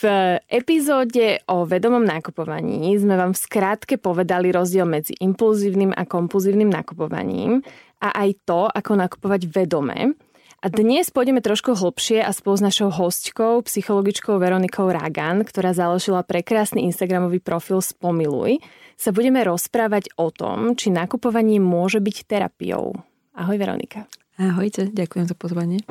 [0.00, 0.08] V
[0.48, 7.60] epizóde o vedomom nakupovaní sme vám v skrátke povedali rozdiel medzi impulzívnym a kompulzívnym nakupovaním
[8.00, 10.16] a aj to, ako nakupovať vedome.
[10.64, 16.24] A dnes pôjdeme trošku hlbšie a spolu s našou hostkou, psychologičkou Veronikou Ragan, ktorá založila
[16.24, 18.56] prekrásny Instagramový profil Spomiluj,
[18.96, 22.96] sa budeme rozprávať o tom, či nakupovanie môže byť terapiou.
[23.36, 24.08] Ahoj Veronika.
[24.40, 25.84] Ahojte, ďakujem za pozvanie.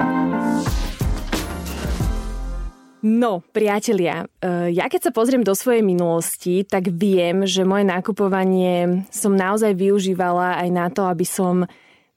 [3.00, 9.08] No, priatelia, e, ja keď sa pozriem do svojej minulosti, tak viem, že moje nakupovanie
[9.08, 11.64] som naozaj využívala aj na to, aby som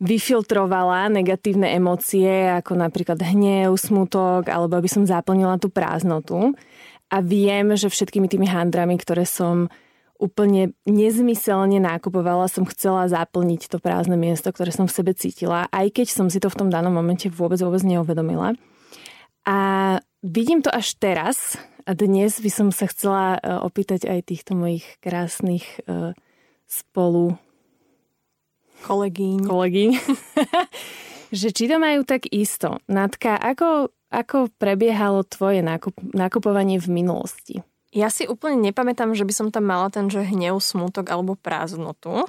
[0.02, 6.58] vyfiltrovala negatívne emócie, ako napríklad hnev, smutok, alebo aby som zaplnila tú prázdnotu.
[7.06, 9.70] A viem, že všetkými tými handrami, ktoré som
[10.19, 15.94] úplne nezmyselne nakupovala, som chcela zaplniť to prázdne miesto, ktoré som v sebe cítila, aj
[15.94, 18.58] keď som si to v tom danom momente vôbec, vôbec neuvedomila.
[19.46, 19.58] A
[20.23, 24.87] vidím to až teraz a dnes by som sa chcela e, opýtať aj týchto mojich
[25.03, 26.14] krásnych e,
[26.70, 27.34] spolu
[28.87, 29.91] kolegyň, kolegyň
[31.42, 32.79] že či to majú tak isto.
[32.87, 37.57] Natka, ako, ako prebiehalo tvoje nakup, nakupovanie v minulosti?
[37.92, 42.25] Ja si úplne nepamätám, že by som tam mala ten, že hnev, smutok alebo prázdnotu,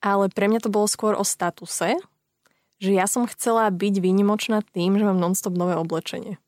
[0.00, 2.00] ale pre mňa to bolo skôr o statuse,
[2.80, 6.40] že ja som chcela byť výnimočná tým, že mám non-stop nové oblečenie.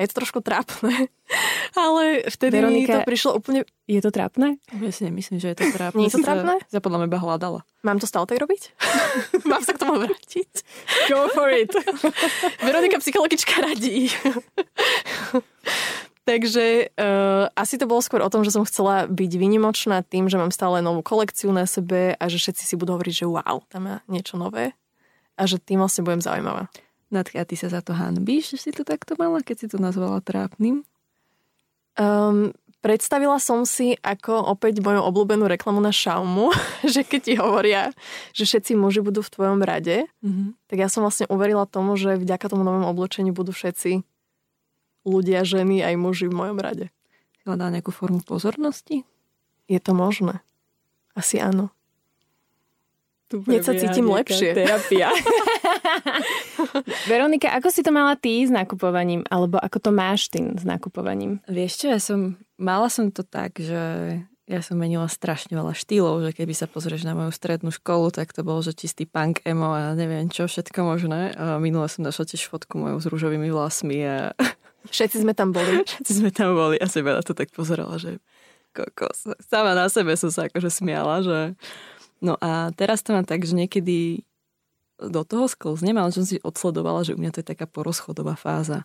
[0.00, 1.12] A je to trošku trápne.
[1.84, 3.68] Ale vtedy Veronika, mi to prišlo úplne...
[3.84, 4.56] Je to trápne?
[4.72, 6.00] Ja si nemyslím, že je to trápne.
[6.00, 6.56] Nie je to trápne?
[6.72, 7.60] Ja podľa mňa hľadala.
[7.84, 8.72] Mám to stále tak robiť?
[9.52, 10.52] Mám sa k tomu vrátiť?
[11.12, 11.68] Go for it.
[12.64, 14.08] Veronika psychologička radí.
[16.24, 20.40] Takže uh, asi to bolo skôr o tom, že som chcela byť vynimočná tým, že
[20.40, 23.84] mám stále novú kolekciu na sebe a že všetci si budú hovoriť, že wow, tam
[23.84, 24.72] má niečo nové
[25.36, 26.72] a že tým vlastne budem zaujímavá.
[27.10, 30.22] Natka, ty sa za to hanbíš, že si to takto mala, keď si to nazvala
[30.22, 30.86] trápnym?
[31.98, 36.54] Um, predstavila som si ako opäť moju obľúbenú reklamu na Xiaomu,
[36.94, 37.82] že keď ti hovoria,
[38.30, 40.70] že všetci muži budú v tvojom rade, mm-hmm.
[40.70, 44.06] tak ja som vlastne uverila tomu, že vďaka tomu novému oblečeniu budú všetci
[45.02, 46.94] ľudia, ženy aj muži v mojom rade.
[47.42, 49.02] Hľadá nejakú formu pozornosti?
[49.66, 50.44] Je to možné.
[51.18, 51.74] Asi áno.
[53.30, 54.58] Hneď sa cítim lepšie.
[54.58, 55.14] Terapia.
[57.10, 59.22] Veronika, ako si to mala ty s nakupovaním?
[59.30, 61.38] Alebo ako to máš ty s nakupovaním?
[61.46, 64.18] Vieš čo, ja som, mala som to tak, že
[64.50, 68.34] ja som menila strašne veľa štýlov, že keby sa pozrieš na moju strednú školu, tak
[68.34, 71.30] to bol, že čistý punk emo a neviem čo, všetko možné.
[71.38, 74.34] A minule som našla tiež fotku moju s rúžovými vlasmi a...
[74.90, 75.82] Všetci sme tam boli.
[75.86, 78.18] Všetci sme tam boli a seba na to tak pozerala, že
[78.74, 79.30] kokos.
[79.46, 81.54] Sama na sebe som sa akože smiala, že
[82.20, 84.24] No a teraz to mám tak, že niekedy
[85.00, 88.84] do toho sklznem, ale som si odsledovala, že u mňa to je taká porozchodová fáza.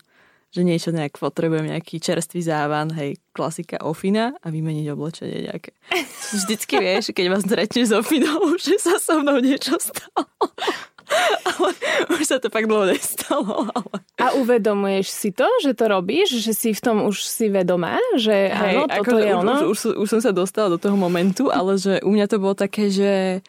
[0.56, 5.76] Že niečo nejak potrebujem, nejaký čerstvý závan, hej, klasika ofina a vymeniť oblečenie nejaké.
[6.40, 10.32] Vždycky vieš, keď vás stretneš s ofinou, že sa so mnou niečo stalo.
[11.50, 11.70] ale
[12.18, 13.70] už sa to pak dlho nestalo.
[13.72, 13.98] Ale...
[14.20, 16.42] A uvedomuješ si to, že to robíš?
[16.42, 17.98] Že si v tom už si vedomá?
[18.18, 19.54] Že Hej, áno, toto je ono?
[19.56, 22.56] Už, už, už som sa dostala do toho momentu, ale že u mňa to bolo
[22.58, 23.42] také, že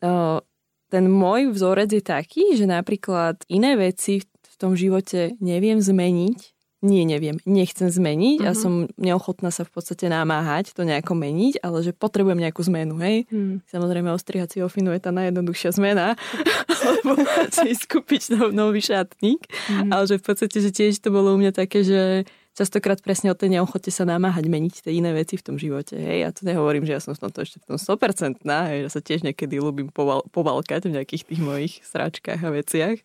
[0.00, 0.40] o,
[0.88, 7.08] ten môj vzorec je taký, že napríklad iné veci v tom živote neviem zmeniť, nie,
[7.08, 8.48] neviem, nechcem zmeniť uh-huh.
[8.48, 8.58] a mhm.
[8.58, 13.24] som neochotná sa v podstate namáhať to nejako meniť, ale že potrebujem nejakú zmenu, hej.
[13.32, 13.64] Hmm.
[13.72, 16.20] Samozrejme, ostrihať si ofinu je tá najjednoduchšia zmena,
[16.84, 17.16] alebo
[17.48, 19.88] si skúpiť nov, nový šatník, hmm.
[19.88, 23.36] ale že v podstate, že tiež to bolo u mňa také, že častokrát presne o
[23.36, 25.92] tej neochote sa namáhať meniť tie iné veci v tom živote.
[26.00, 26.18] Hej.
[26.24, 29.00] Ja to nehovorím, že ja som v tomto ešte v tom 100%, hej, ja sa
[29.04, 32.96] tiež niekedy ľúbim poval, povalkať v nejakých tých mojich sračkách a veciach.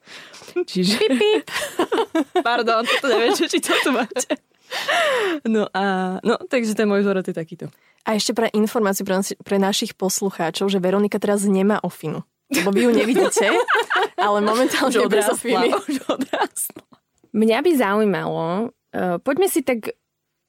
[0.72, 0.96] Čiže...
[1.04, 1.46] Pip, pip.
[2.48, 4.32] Pardon, to neviem, či to tu máte.
[5.44, 7.68] No a, no, takže ten môj vzorec je takýto.
[8.08, 12.24] A ešte pre informáciu pre, pre našich poslucháčov, že Veronika teraz nemá ofinu.
[12.52, 13.48] Lebo vy ju nevidíte,
[14.26, 14.92] ale momentálne.
[14.92, 16.84] Už odrastla.
[17.32, 19.96] Mňa by zaujímalo, poďme si tak,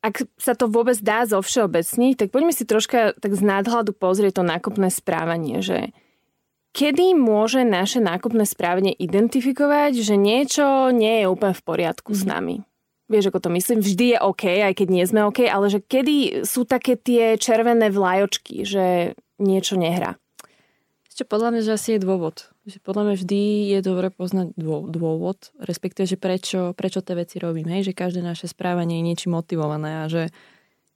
[0.02, 4.42] ak sa to vôbec dá zo všeobecniť, tak poďme si troška tak z nadhľadu pozrieť
[4.42, 5.94] to nákupné správanie, že
[6.74, 12.18] kedy môže naše nákupné správanie identifikovať, že niečo nie je úplne v poriadku mm.
[12.18, 12.30] s mhm.
[12.30, 12.56] nami?
[13.12, 16.48] vieš, ako to myslím, vždy je OK, aj keď nie sme OK, ale že kedy
[16.48, 20.16] sú také tie červené vlajočky, že niečo nehrá?
[21.04, 22.48] Ešte podľa mňa, že asi je dôvod.
[22.62, 23.40] Že podľa mňa vždy
[23.74, 24.54] je dobre poznať
[24.86, 27.66] dôvod, respektíve, že prečo, prečo tie veci robím.
[27.66, 27.90] Hej?
[27.90, 30.30] Že každé naše správanie je niečím motivované a že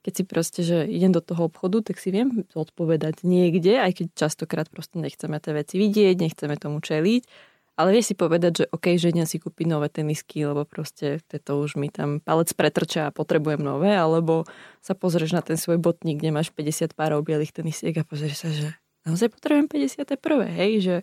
[0.07, 4.07] keď si proste, že idem do toho obchodu, tak si viem odpovedať niekde, aj keď
[4.15, 7.27] častokrát proste nechceme tie veci vidieť, nechceme tomu čeliť,
[7.75, 11.59] ale vie si povedať, že OK, že idem si kúpiť nové tenisky, lebo proste to
[11.59, 14.47] už mi tam palec pretrča a potrebujem nové, alebo
[14.79, 18.49] sa pozrieš na ten svoj botník, kde máš 50 párov bielých tenisiek a pozrieš sa,
[18.55, 20.51] že naozaj potrebujem 51.
[20.51, 20.95] Hej, že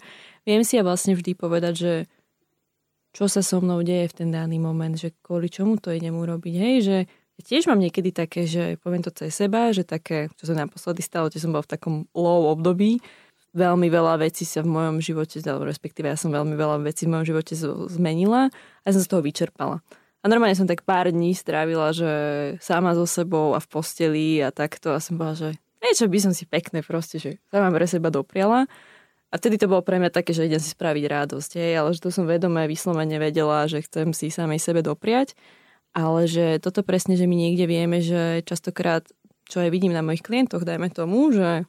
[0.44, 1.94] viem si ja vlastne vždy povedať, že
[3.14, 6.54] čo sa so mnou deje v ten daný moment, že kvôli čomu to idem urobiť,
[6.58, 6.98] hej, že
[7.34, 11.02] ja tiež mám niekedy také, že poviem to cez seba, že také, čo sa naposledy
[11.02, 13.02] stalo, že som bol v takom low období,
[13.54, 17.26] veľmi veľa vecí sa v mojom živote, respektíve ja som veľmi veľa vecí v mojom
[17.26, 17.54] živote
[17.90, 19.86] zmenila a ja som z toho vyčerpala.
[20.24, 22.10] A normálne som tak pár dní strávila, že
[22.64, 25.50] sama so sebou a v posteli a takto a som bola, že
[25.83, 28.65] niečo by som si pekné proste, že sama pre seba dopriala.
[29.33, 32.06] A vtedy to bolo pre mňa také, že idem si spraviť radosť, hej, ale že
[32.06, 35.33] to som vedomé, vyslovene vedela, že chcem si samej sebe dopriať,
[35.89, 39.09] ale že toto presne, že my niekde vieme, že častokrát,
[39.50, 41.65] čo aj vidím na mojich klientoch, dajme tomu, že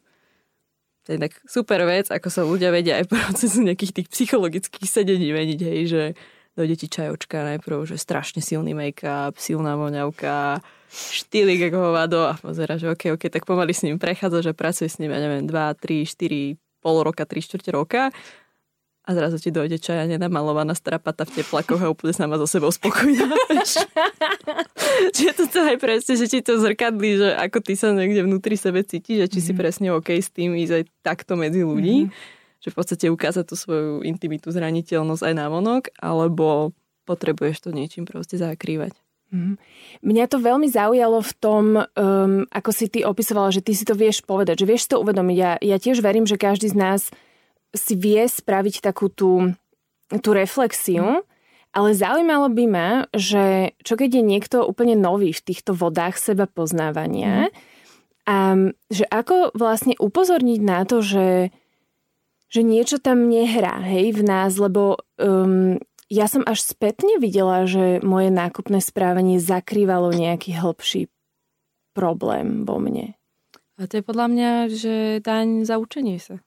[1.09, 5.33] to je tak super vec, ako sa ľudia vedia aj procesu nejakých tých psychologických sedení
[5.33, 6.03] meniť, hej, že
[6.55, 12.79] dojde ti čajočka najprv, že strašne silný make-up, silná voňavka, štýlik ako hovado a pozera,
[12.79, 15.51] že OK, OK, tak pomaly s ním prechádza, že pracuje s ním, ja neviem, 2,
[15.51, 18.15] 3, 4, pol roka, 3 čtvrte roka
[19.05, 23.29] a zrazu ti dojde čaja nenamalovaná strapata v teplakoch a úplne sama so sebou spokojná.
[25.13, 28.81] Čiže to aj presne, že ti to zrkadlí, že ako ty sa niekde vnútri sebe
[28.81, 29.45] cítiš, že či mm-hmm.
[29.45, 29.61] si mhm.
[29.61, 32.43] presne OK s tým ísť aj takto medzi ľudí, mm-hmm.
[32.65, 36.73] Že v podstate ukázať tú svoju intimitu, zraniteľnosť aj na vonok, alebo
[37.05, 38.97] potrebuješ to niečím proste zakrývať.
[39.29, 39.61] Mm.
[40.01, 43.93] Mňa to veľmi zaujalo v tom, um, ako si ty opisovala, že ty si to
[43.93, 45.37] vieš povedať, že vieš to uvedomiť.
[45.37, 47.01] Ja, ja tiež verím, že každý z nás
[47.77, 49.53] si vie spraviť takú tú,
[50.25, 51.27] tú reflexiu,
[51.75, 56.49] ale zaujímalo by ma, že čo keď je niekto úplne nový v týchto vodách seba
[56.49, 57.53] poznávania, mm.
[58.25, 58.37] a
[58.89, 61.51] že ako vlastne upozorniť na to, že,
[62.55, 65.75] že niečo tam nehrá hej, v nás, lebo um,
[66.07, 71.11] ja som až spätne videla, že moje nákupné správanie zakrývalo nejaký hĺbší
[71.99, 73.19] problém vo mne.
[73.75, 76.39] A to je podľa mňa, že daň za učenie sa.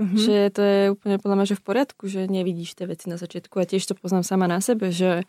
[0.00, 0.18] mm-hmm.
[0.24, 3.54] Že to je úplne podľa mňa, že v poriadku, že nevidíš tie veci na začiatku
[3.60, 5.28] a tiež to poznám sama na sebe, že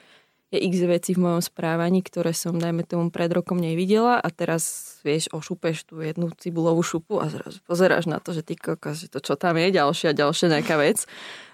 [0.50, 4.98] je x veci v mojom správaní, ktoré som, dajme tomu, pred rokom nevidela a teraz,
[5.06, 9.14] vieš, ošupeš tú jednu cibulovú šupu a zrazu pozeráš na to, že ty kokos, že
[9.14, 11.06] to čo tam je, ďalšia, ďalšia nejaká vec.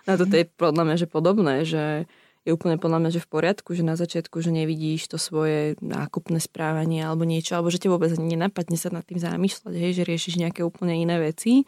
[0.07, 2.07] Na to je podľa mňa, že podobné, že
[2.45, 6.37] je úplne podľa mňa, že v poriadku, že na začiatku, že nevidíš to svoje nákupné
[6.37, 10.35] správanie alebo niečo, alebo že ti vôbec nenapadne sa nad tým zamýšľať, hej, že riešiš
[10.39, 11.65] nejaké úplne iné veci.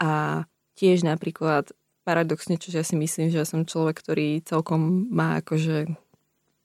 [0.00, 0.42] A
[0.80, 5.92] tiež napríklad paradoxne, čo ja si myslím, že ja som človek, ktorý celkom má akože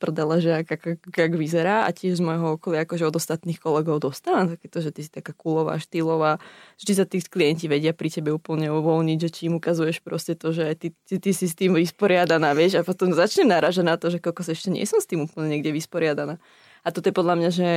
[0.05, 3.97] prdele, že ak, ak, ak vyzerá a tiež z môjho okolia akože od ostatných kolegov
[3.97, 6.37] dostávam takéto, že ty si taká kulová, štýlová,
[6.77, 10.37] že či sa tí klienti vedia pri tebe úplne uvoľniť, že či im ukazuješ proste
[10.37, 13.97] to, že ty, ty, ty si s tým vysporiadaná, vieš, a potom začnem náražať na
[13.97, 16.37] to, že kokos ešte nie som s tým úplne niekde vysporiadaná.
[16.85, 17.69] A toto je podľa mňa, že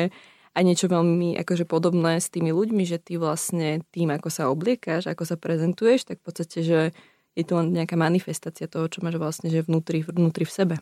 [0.52, 5.08] aj niečo veľmi akože podobné s tými ľuďmi, že ty vlastne tým, ako sa obliekáš,
[5.08, 6.80] ako sa prezentuješ, tak v podstate, že
[7.38, 10.76] je to len nejaká manifestácia toho, čo máš vlastne že vnútri, vnútri v sebe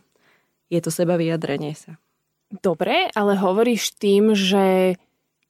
[0.70, 1.98] je to seba vyjadrenie sa.
[2.50, 4.94] Dobre, ale hovoríš tým, že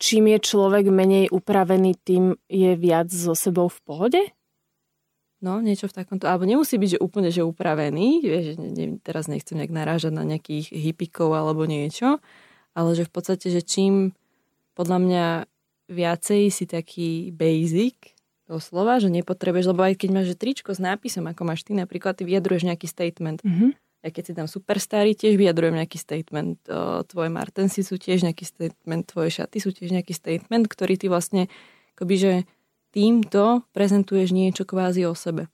[0.01, 4.23] čím je človek menej upravený, tým je viac so sebou v pohode?
[5.45, 6.25] No, niečo v takomto.
[6.25, 8.25] Alebo nemusí byť, že úplne že upravený.
[8.25, 12.25] Vieš, ne, teraz nechcem nejak narážať na nejakých hippikov alebo niečo.
[12.73, 14.17] Ale že v podstate, že čím
[14.73, 15.27] podľa mňa
[15.93, 18.17] viacej si taký basic,
[18.49, 22.17] doslova, že nepotrebuješ, lebo aj keď máš že tričko s nápisom, ako máš ty napríklad,
[22.17, 23.45] ty vyjadruješ nejaký statement.
[23.45, 26.63] Mm-hmm ja keď si tam superstári, tiež vyjadrujem nejaký statement.
[27.11, 31.51] Tvoje Martensy sú tiež nejaký statement, tvoje šaty sú tiež nejaký statement, ktorý ty vlastne
[31.99, 32.33] akoby, že
[32.95, 35.51] týmto prezentuješ niečo kvázi o sebe.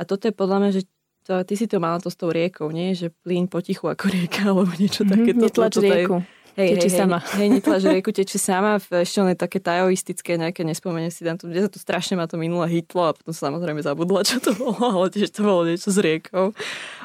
[0.00, 0.82] A toto je podľa mňa, že
[1.28, 2.96] to, ty si to mala to s tou riekou, nie?
[2.96, 5.30] Že plín potichu ako rieka, alebo niečo mm-hmm, také.
[5.36, 6.24] Netlač rieku.
[6.24, 7.18] Je, Hej, teče hej, sama.
[7.38, 11.66] Hej, hej že rieku teče sama, ešte len také taoistické nejaké, nespomeniem si tam, kde
[11.66, 15.06] sa tu strašne ma to minule hitlo a potom samozrejme zabudla, čo to bolo, ale
[15.14, 16.50] tiež to bolo niečo s riekou.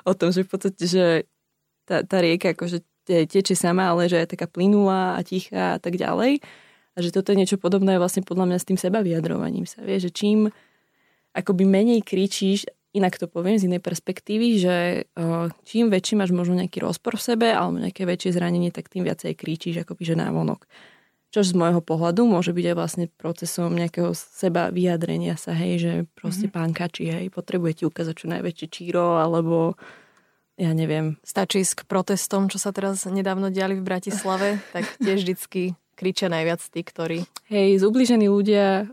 [0.06, 1.06] O tom, že v podstate, že
[1.86, 6.02] tá, tá rieka akože teče sama, ale že je taká plynulá a tichá a tak
[6.02, 6.42] ďalej.
[6.96, 9.84] A že toto je niečo podobné vlastne podľa mňa s tým seba vyjadrovaním sa.
[9.84, 10.40] Vieš, že čím
[11.36, 14.76] akoby menej kričíš inak to poviem z inej perspektívy, že
[15.20, 19.04] uh, čím väčší máš možno nejaký rozpor v sebe alebo nejaké väčšie zranenie, tak tým
[19.04, 20.64] viacej kričíš akoby že návonok.
[21.36, 25.92] Čo z môjho pohľadu môže byť aj vlastne procesom nejakého seba vyjadrenia sa, hej, že
[26.16, 26.56] proste mm-hmm.
[26.56, 29.76] pán Kači, hej, potrebuje ti ukázať čo najväčšie číro, alebo
[30.56, 31.20] ja neviem.
[31.28, 36.64] Stačí k protestom, čo sa teraz nedávno diali v Bratislave, tak tiež vždycky kričia najviac
[36.64, 37.28] tí, ktorí...
[37.52, 38.88] Hej, zubližení ľudia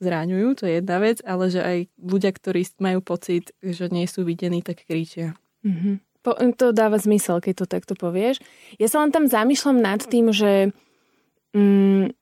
[0.00, 4.22] zráňujú, to je jedna vec, ale že aj ľudia, ktorí majú pocit, že nie sú
[4.28, 5.36] videní, tak kričia.
[5.64, 5.94] Mm-hmm.
[6.26, 8.42] Po, to dáva zmysel, keď to takto povieš.
[8.82, 10.74] Ja sa len tam zamýšľam nad tým, že
[11.54, 12.12] mm,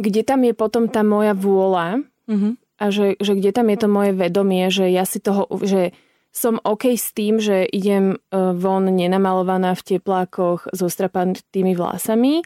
[0.00, 2.52] kde tam je potom tá moja vôľa mm-hmm.
[2.80, 5.92] a že, že kde tam je to moje vedomie, že ja si toho, že
[6.36, 8.16] som OK s tým, že idem e,
[8.60, 12.44] von nenamalovaná v teplákoch so strapatými vlasami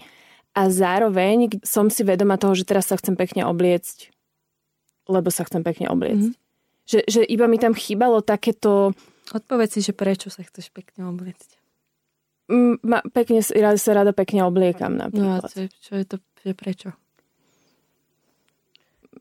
[0.54, 4.14] a zároveň som si vedoma toho, že teraz sa chcem pekne obliecť,
[5.06, 6.32] lebo sa chcem pekne obliecť.
[6.32, 6.88] Mm-hmm.
[6.90, 8.92] Že, že iba mi tam chýbalo takéto...
[9.30, 11.60] Odpovedz si, že prečo sa chceš pekne obliecť.
[12.82, 15.46] Ma, pekne, sa rada pekne obliekam napríklad.
[15.46, 16.88] No a čo, čo je to, že prečo?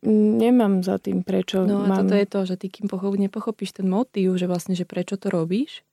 [0.02, 2.10] Nemám za tým, prečo No a mám...
[2.10, 5.30] toto je to, že ty kým pochop, nepochopíš ten motív, že vlastne, že prečo to
[5.30, 5.86] robíš,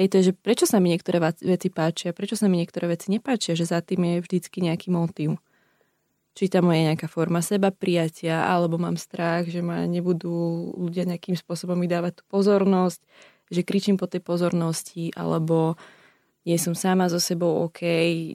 [0.00, 3.12] Hej, to je, že prečo sa mi niektoré veci páčia, prečo sa mi niektoré veci
[3.12, 5.36] nepáčia, že za tým je vždycky nejaký motív.
[6.40, 11.36] Či tam je nejaká forma seba prijatia, alebo mám strach, že ma nebudú ľudia nejakým
[11.36, 13.04] spôsobom mi dávať tú pozornosť,
[13.52, 15.76] že kričím po tej pozornosti, alebo
[16.48, 17.84] nie som sama so sebou OK,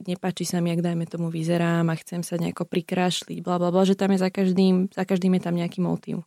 [0.06, 3.82] nepáči sa mi, ak dajme tomu vyzerám a chcem sa nejako prikrášliť, bla bla bla,
[3.82, 6.22] že tam je za každým, za každým je tam nejaký motív,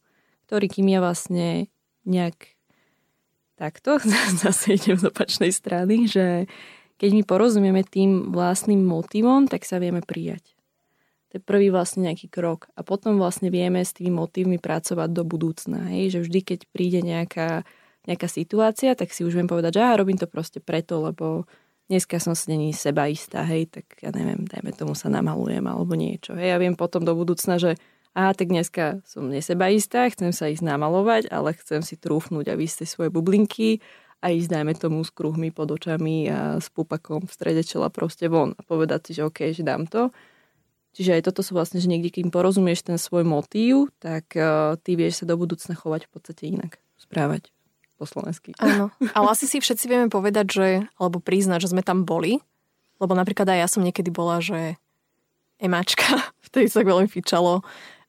[0.51, 1.71] ktorý kým ja vlastne
[2.03, 2.59] nejak
[3.55, 4.03] takto,
[4.43, 6.43] zase idem z opačnej strany, že
[6.99, 10.58] keď my porozumieme tým vlastným motivom, tak sa vieme prijať.
[11.29, 12.73] To je prvý vlastne nejaký krok.
[12.73, 15.93] A potom vlastne vieme s tými motívmi pracovať do budúcna.
[15.93, 16.17] Hej?
[16.17, 17.63] Že vždy, keď príde nejaká,
[18.09, 21.45] nejaká situácia, tak si už viem povedať, že ja robím to proste preto, lebo
[21.89, 25.97] dneska som si není seba istá, hej, tak ja neviem, dajme tomu sa namalujem alebo
[25.97, 26.37] niečo.
[26.37, 27.77] Hej, ja viem potom do budúcna, že
[28.13, 32.57] a tak dneska som neseba istá, chcem sa ísť namalovať, ale chcem si trúfnúť a
[32.57, 33.81] vysť svoje bublinky
[34.21, 38.25] a ísť, dajme tomu, s kruhmi pod očami a s pupakom v strede čela proste
[38.25, 40.09] von a povedať si, že OK, že dám to.
[40.93, 44.97] Čiže aj toto sú vlastne, že niekde, keď porozumieš ten svoj motív, tak uh, ty
[44.97, 47.53] vieš sa do budúcna chovať v podstate inak, správať
[47.99, 48.57] po slovensky.
[48.57, 50.67] Áno, ale asi si všetci vieme povedať, že,
[50.97, 52.41] alebo priznať, že sme tam boli,
[52.97, 54.79] lebo napríklad aj ja som niekedy bola, že
[55.61, 57.61] emačka, vtedy sa veľmi fičalo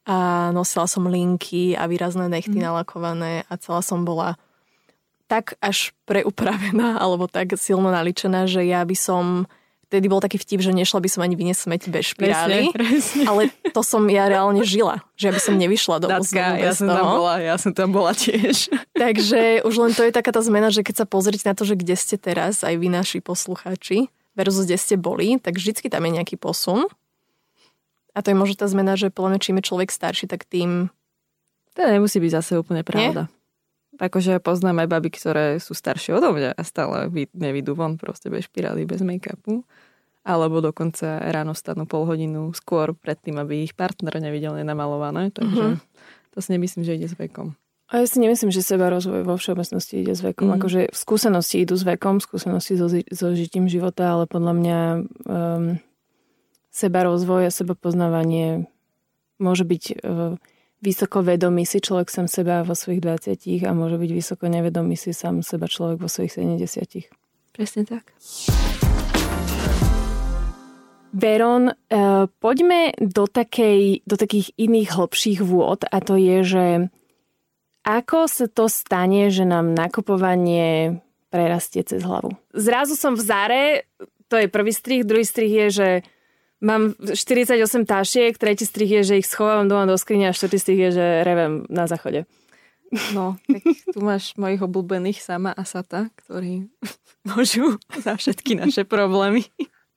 [0.08, 2.64] a nosila som linky a výrazné nechty mm.
[2.64, 4.40] nalakované a celá som bola
[5.28, 9.46] tak až preupravená alebo tak silno naličená, že ja by som
[9.90, 12.70] vtedy bol taký vtip, že nešla by som ani vyniesť smeti bez špirály.
[12.70, 13.22] Presne, presne.
[13.26, 13.42] Ale
[13.74, 15.02] to som ja reálne žila.
[15.18, 16.94] Že ja by som nevyšla do Dacka, ja som toho.
[16.94, 18.70] tam bola, ja som tam bola tiež.
[19.02, 21.74] Takže už len to je taká tá zmena, že keď sa pozrite na to, že
[21.74, 24.06] kde ste teraz, aj vy naši poslucháči,
[24.38, 26.86] versus kde ste boli, tak vždycky tam je nejaký posun.
[28.14, 30.94] A to je možno tá zmena, že podľa mňa, čím je človek starší, tak tým...
[31.74, 33.26] To nemusí byť zase úplne pravda.
[33.26, 33.39] Nie?
[34.00, 38.48] Akože poznám aj baby, ktoré sú staršie odo mňa a stále nevidú von proste bez
[38.48, 39.60] špirály, bez make-upu.
[40.24, 45.28] Alebo dokonca ráno stanú pol hodinu skôr predtým, aby ich partner nevidel nenamalované.
[45.32, 46.32] Takže mm-hmm.
[46.32, 47.56] to si nemyslím, že ide s vekom.
[47.90, 50.48] A ja si nemyslím, že seba rozvoj vo všeobecnosti ide s vekom.
[50.48, 50.54] Mm.
[50.62, 54.78] Akože skúsenosti idú s vekom, skúsenosti so, so žitím života, ale podľa mňa
[55.26, 55.64] um,
[56.70, 58.70] seba rozvoj a seba poznávanie
[59.42, 60.38] môže byť uh,
[60.80, 65.12] vysoko vedomý si človek sám seba vo svojich 20 a môže byť vysoko nevedomý si
[65.12, 67.12] sám seba človek vo svojich 70.
[67.52, 68.16] Presne tak.
[71.10, 76.66] Veron, uh, poďme do, takej, do takých iných hlbších vôd a to je, že
[77.82, 82.30] ako sa to stane, že nám nakupovanie prerastie cez hlavu.
[82.54, 83.64] Zrazu som v Zare,
[84.30, 85.88] to je prvý strich, druhý strich je, že
[86.60, 87.56] Mám 48
[87.88, 91.06] tašiek, tretí strich je, že ich schovávam doma do skrine a štvrtý strich je, že
[91.24, 92.28] revem na záchode.
[93.16, 93.62] No, tak
[93.94, 96.68] tu máš mojich obľúbených sama a Sata, ktorí
[97.28, 99.46] môžu za všetky naše problémy.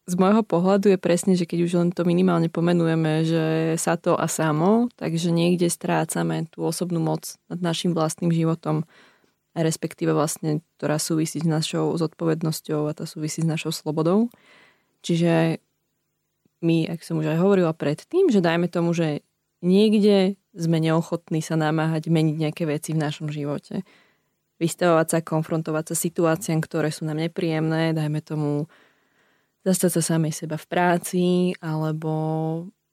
[0.03, 3.43] Z môjho pohľadu je presne, že keď už len to minimálne pomenujeme, že
[3.79, 8.83] Sato a Samo, takže niekde strácame tú osobnú moc nad našim vlastným životom
[9.53, 14.33] respektíve vlastne, ktorá súvisí s našou zodpovednosťou a tá súvisí s našou slobodou.
[15.05, 15.61] Čiže
[16.63, 19.21] my, ak som už aj hovorila predtým, že dajme tomu, že
[19.59, 23.83] niekde sme neochotní sa namáhať meniť nejaké veci v našom živote.
[24.61, 28.71] Vystavovať sa, konfrontovať sa situáciám, ktoré sú nám nepríjemné, dajme tomu
[29.67, 31.25] zastať sa samej seba v práci,
[31.59, 32.13] alebo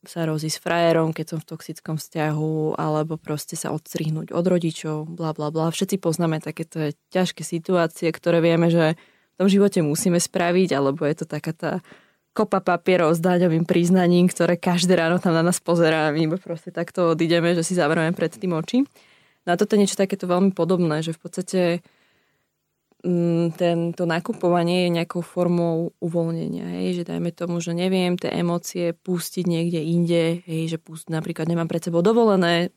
[0.00, 5.12] sa rozísť s frajerom, keď som v toxickom vzťahu, alebo proste sa odstrihnúť od rodičov,
[5.12, 5.68] bla bla bla.
[5.68, 11.14] Všetci poznáme takéto ťažké situácie, ktoré vieme, že v tom živote musíme spraviť, alebo je
[11.20, 11.72] to taká tá
[12.40, 16.72] kopa papierov s daňovým priznaním, ktoré každé ráno tam na nás pozerá a my proste
[16.72, 18.88] takto odídeme, že si zavrieme pred tým oči.
[19.44, 21.60] No a toto niečo takéto veľmi podobné, že v podstate
[23.00, 28.92] Mm, tento nakupovanie je nejakou formou uvoľnenia, hej, že dajme tomu, že neviem tie emócie
[28.92, 32.68] pustiť niekde inde, hej, že pust, napríklad nemám pred sebou dovolené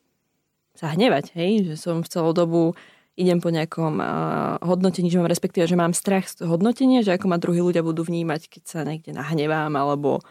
[0.80, 2.72] sa hnevať, hej, že som v celú dobu
[3.14, 7.30] idem po nejakom uh, hodnotení, že mám respektíve, že mám strach z hodnotenia, že ako
[7.30, 10.26] ma druhí ľudia budú vnímať, keď sa niekde nahnevám, alebo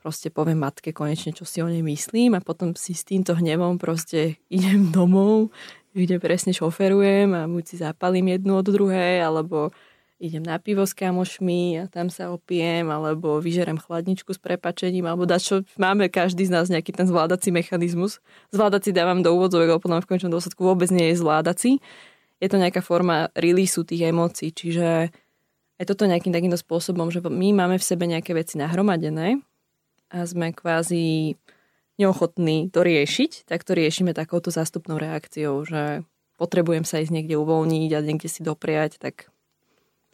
[0.00, 3.76] proste poviem matke konečne, čo si o nej myslím a potom si s týmto hnevom
[3.76, 5.50] proste idem domov,
[5.90, 9.74] kde presne šoferujem a buď si zapalím jednu od druhej, alebo
[10.20, 15.24] idem na pivo s kamošmi a tam sa opijem, alebo vyžerem chladničku s prepačením, alebo
[15.24, 18.20] dať čo máme každý z nás nejaký ten zvládací mechanizmus.
[18.52, 21.80] Zvládací dávam do úvodzovek, ale potom v končnom dôsledku vôbec nie je zvládací.
[22.40, 25.12] Je to nejaká forma releaseu tých emócií, čiže
[25.80, 29.40] aj toto nejakým takýmto spôsobom, že my máme v sebe nejaké veci nahromadené
[30.12, 31.36] a sme kvázi
[32.00, 36.04] neochotní to riešiť, tak to riešime takouto zástupnou reakciou, že
[36.40, 39.28] potrebujem sa ísť niekde uvoľniť a niekde si dopriať, tak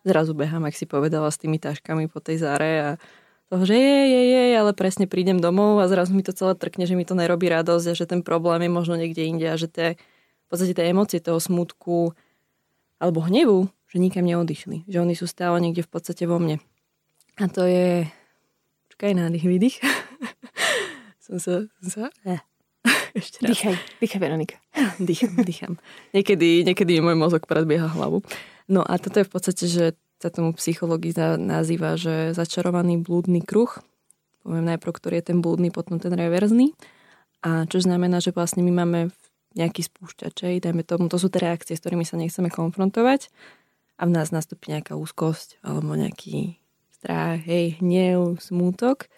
[0.03, 2.91] zrazu behám, ak si povedala, s tými taškami po tej záre a
[3.47, 6.83] toho, že je, je, je, ale presne prídem domov a zrazu mi to celé trkne,
[6.83, 9.71] že mi to nerobí radosť a že ten problém je možno niekde inde a že
[9.71, 9.89] tie,
[10.47, 12.15] v podstate tie emócie toho smutku
[13.03, 14.87] alebo hnevu, že nikam neodišli.
[14.87, 16.63] Že oni sú stále niekde v podstate vo mne.
[17.37, 18.09] A to je...
[18.89, 19.77] Počkaj, nádych, výdych.
[21.27, 21.67] Som sa...
[21.83, 22.41] Som sa eh.
[23.19, 23.59] Ešte raz.
[23.59, 24.57] Dýchaj, dýchaj, Veronika.
[25.03, 25.73] Dýcham, dýcham.
[26.15, 28.23] Niekedy, niekedy môj mozog predbieha hlavu.
[28.71, 29.85] No a toto je v podstate, že
[30.23, 33.69] sa tomu psychológia nazýva, že začarovaný blúdny kruh.
[34.41, 36.73] Poviem najprv, ktorý je ten blúdny, potom ten reverzný.
[37.45, 39.01] A čo znamená, že vlastne my máme
[39.57, 43.33] nejaký spúšťač, dajme tomu, to sú tie reakcie, s ktorými sa nechceme konfrontovať.
[43.97, 46.61] A v nás nastúpi nejaká úzkosť alebo nejaký
[46.93, 49.09] strach, hej, hnev, smútok.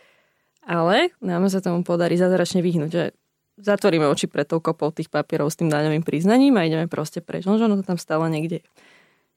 [0.63, 3.05] Ale nám sa tomu podarí zázračne vyhnúť, že
[3.59, 7.43] zatvoríme oči pred tou kopou tých papierov s tým daňovým priznaním a ideme proste preč.
[7.43, 8.63] Že ono to tam stále niekde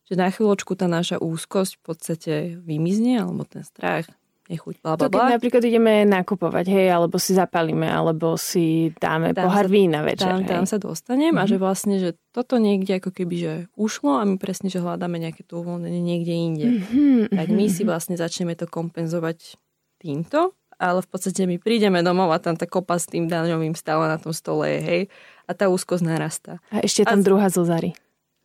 [0.05, 4.05] Že na chvíľočku tá naša úzkosť v podstate vymizne, alebo ten strach,
[4.49, 5.29] nechuť, bla, bla, bla.
[5.29, 9.99] keď napríklad ideme nakupovať, hej, alebo si zapalíme, alebo si dáme tam pohár sa, vína
[10.01, 10.27] večer.
[10.27, 11.45] Tam, tam sa dostanem mm-hmm.
[11.45, 11.61] a že mhm.
[11.61, 15.61] vlastne, že toto niekde ako keby, že ušlo a my presne, že hľadáme nejaké to
[15.61, 16.67] uvoľnenie niekde inde.
[16.81, 17.37] Mm-hmm.
[17.37, 19.59] Tak my si vlastne začneme to kompenzovať
[20.01, 24.09] týmto ale v podstate my prídeme domov a tam tá kopa s tým daňovým stále
[24.09, 25.01] na tom stole je, hej.
[25.45, 26.57] A tá úzkosť narastá.
[26.73, 27.25] A ešte tam a...
[27.25, 27.93] druhá zo Zary.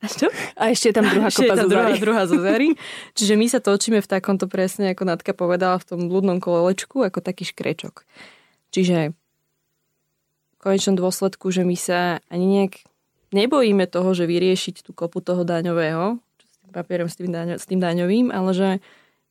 [0.04, 0.28] A čo?
[0.60, 2.76] A ešte tam druhá kopa tam druhá, druhá zo Zary.
[3.18, 7.24] Čiže my sa točíme v takomto presne, ako Natka povedala, v tom blúdnom kolečku, ako
[7.24, 8.04] taký škrečok.
[8.70, 9.16] Čiže
[10.52, 12.84] v konečnom dôsledku, že my sa ani nejak
[13.32, 17.64] nebojíme toho, že vyriešiť tú kopu toho daňového, s tým papierom, s tým, daňo, s
[17.64, 18.68] tým daňovým, ale že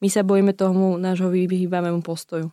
[0.01, 2.49] my sa bojíme tomu nášho vyhýbavému postoju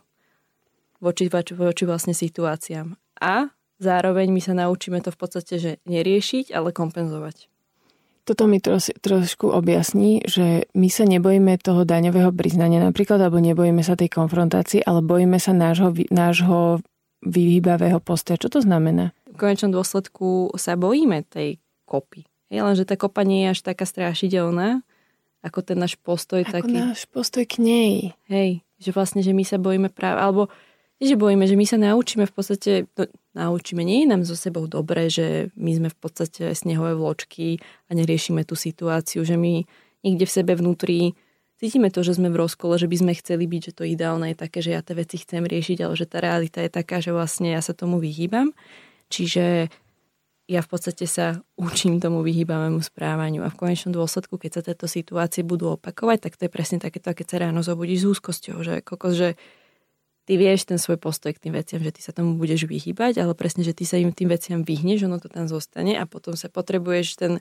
[1.03, 2.95] voči, voči vlastne situáciám.
[3.19, 3.51] A
[3.83, 7.52] zároveň my sa naučíme to v podstate, že neriešiť, ale kompenzovať.
[8.23, 13.83] Toto mi tros, trošku objasní, že my sa nebojíme toho daňového priznania napríklad, alebo nebojíme
[13.83, 16.79] sa tej konfrontácie, ale bojíme sa nášho, nášho
[17.19, 18.39] vyhýbavého postoja.
[18.39, 19.11] Čo to znamená?
[19.27, 22.23] V konečnom dôsledku sa bojíme tej kopy.
[22.47, 24.87] Je len, že tá kopa nie je až taká strašidelná,
[25.43, 26.75] ako ten náš postoj ako taký.
[26.79, 28.15] náš postoj k nej.
[28.31, 30.47] Hej, že vlastne, že my sa bojíme práve, alebo
[31.03, 34.69] že bojíme, že my sa naučíme v podstate, no, naučíme, nie je nám so sebou
[34.69, 37.57] dobré, že my sme v podstate snehové vločky
[37.89, 39.65] a neriešime tú situáciu, že my
[40.05, 41.17] niekde v sebe vnútri
[41.57, 44.37] cítime to, že sme v rozkole, že by sme chceli byť, že to ideálne je
[44.37, 47.55] také, že ja tie veci chcem riešiť, ale že tá realita je taká, že vlastne
[47.55, 48.53] ja sa tomu vyhýbam.
[49.09, 49.71] Čiže
[50.43, 54.91] ja v podstate sa učím tomu vyhýbavému správaniu a v konečnom dôsledku, keď sa tieto
[54.91, 58.73] situácie budú opakovať, tak to je presne takéto, keď sa ráno zobudíš s úzkosťou, že
[58.83, 59.29] kokos, že
[60.23, 63.35] ty vieš ten svoj postoj k tým veciam, že ty sa tomu budeš vyhýbať, ale
[63.35, 66.47] presne, že ty sa im tým veciam vyhneš, ono to tam zostane a potom sa
[66.47, 67.31] potrebuješ ten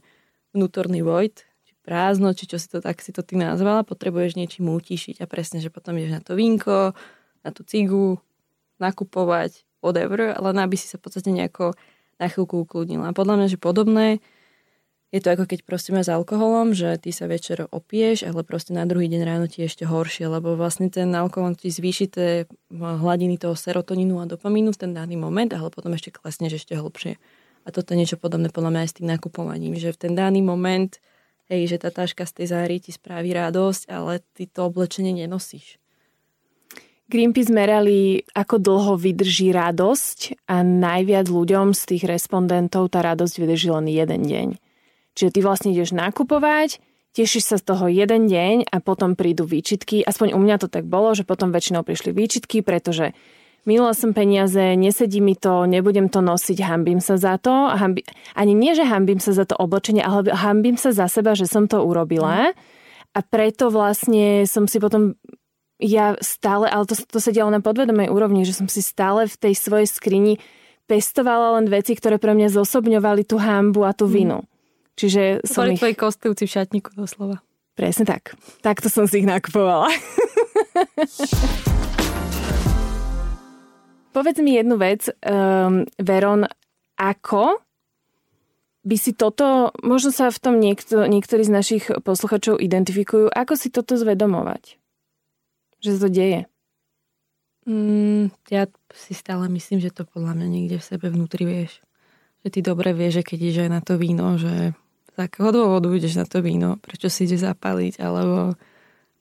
[0.53, 4.69] vnútorný void, či prázdno, či čo si to tak si to ty nazvala, potrebuješ niečím
[4.71, 6.93] utíšiť a presne, že potom ideš na to vínko,
[7.43, 8.19] na tú cigu,
[8.83, 11.75] nakupovať, whatever, ale aby si sa v podstate nejako
[12.19, 13.11] na chvíľku ukludnila.
[13.11, 14.23] A podľa mňa, že podobné
[15.13, 18.89] je to ako keď proste s alkoholom, že ty sa večer opieš, ale proste na
[18.89, 23.37] druhý deň ráno ti je ešte horšie, lebo vlastne ten alkohol ti zvýši tie hladiny
[23.37, 27.21] toho serotonínu a dopamínu v ten daný moment, ale potom ešte klesneš ešte hlbšie.
[27.63, 30.41] A toto je niečo podobné podľa mňa aj s tým nakupovaním, že v ten daný
[30.41, 30.97] moment,
[31.53, 35.77] hej, že tá taška z tej záry ti spraví radosť, ale ty to oblečenie nenosíš.
[37.13, 43.69] Greenpeace merali, ako dlho vydrží radosť a najviac ľuďom z tých respondentov tá radosť vydrží
[43.69, 44.49] len jeden deň.
[45.13, 46.81] Čiže ty vlastne ideš nakupovať,
[47.13, 50.01] tešíš sa z toho jeden deň a potom prídu výčitky.
[50.01, 53.13] Aspoň u mňa to tak bolo, že potom väčšinou prišli výčitky, pretože
[53.69, 57.53] minula som peniaze, nesedí mi to, nebudem to nosiť, hambím sa za to.
[57.53, 58.03] Hambi...
[58.33, 61.69] Ani nie, že hambím sa za to oblečenie, ale hambím sa za seba, že som
[61.69, 62.57] to urobila.
[63.13, 65.21] A preto vlastne som si potom
[65.83, 69.37] ja stále, ale to, to sa dialo na podvedomej úrovni, že som si stále v
[69.37, 70.39] tej svojej skrini
[70.87, 74.15] pestovala len veci, ktoré pre mňa zosobňovali tú hambu a tú mhm.
[74.15, 74.39] vinu.
[74.41, 74.52] Mm.
[74.97, 75.81] Čiže som Boli ich...
[75.81, 77.41] tvoji kostýlci v šatníku doslova.
[77.73, 78.37] Presne tak.
[78.61, 79.89] Takto som si ich nakupovala.
[84.17, 86.45] Povedz mi jednu vec, um, Veron,
[87.01, 87.65] ako
[88.85, 93.73] by si toto, možno sa v tom niekto, niektorí z našich posluchačov identifikujú, ako si
[93.73, 94.83] toto zvedomovať?
[95.83, 96.41] že sa to deje?
[97.67, 101.83] Mm, ja si stále myslím, že to podľa mňa niekde v sebe vnútri vieš.
[102.47, 104.75] Že ty dobre vieš, že keď ideš aj na to víno, že
[105.13, 108.57] z akého dôvodu ideš na to víno, prečo si ide zapaliť, alebo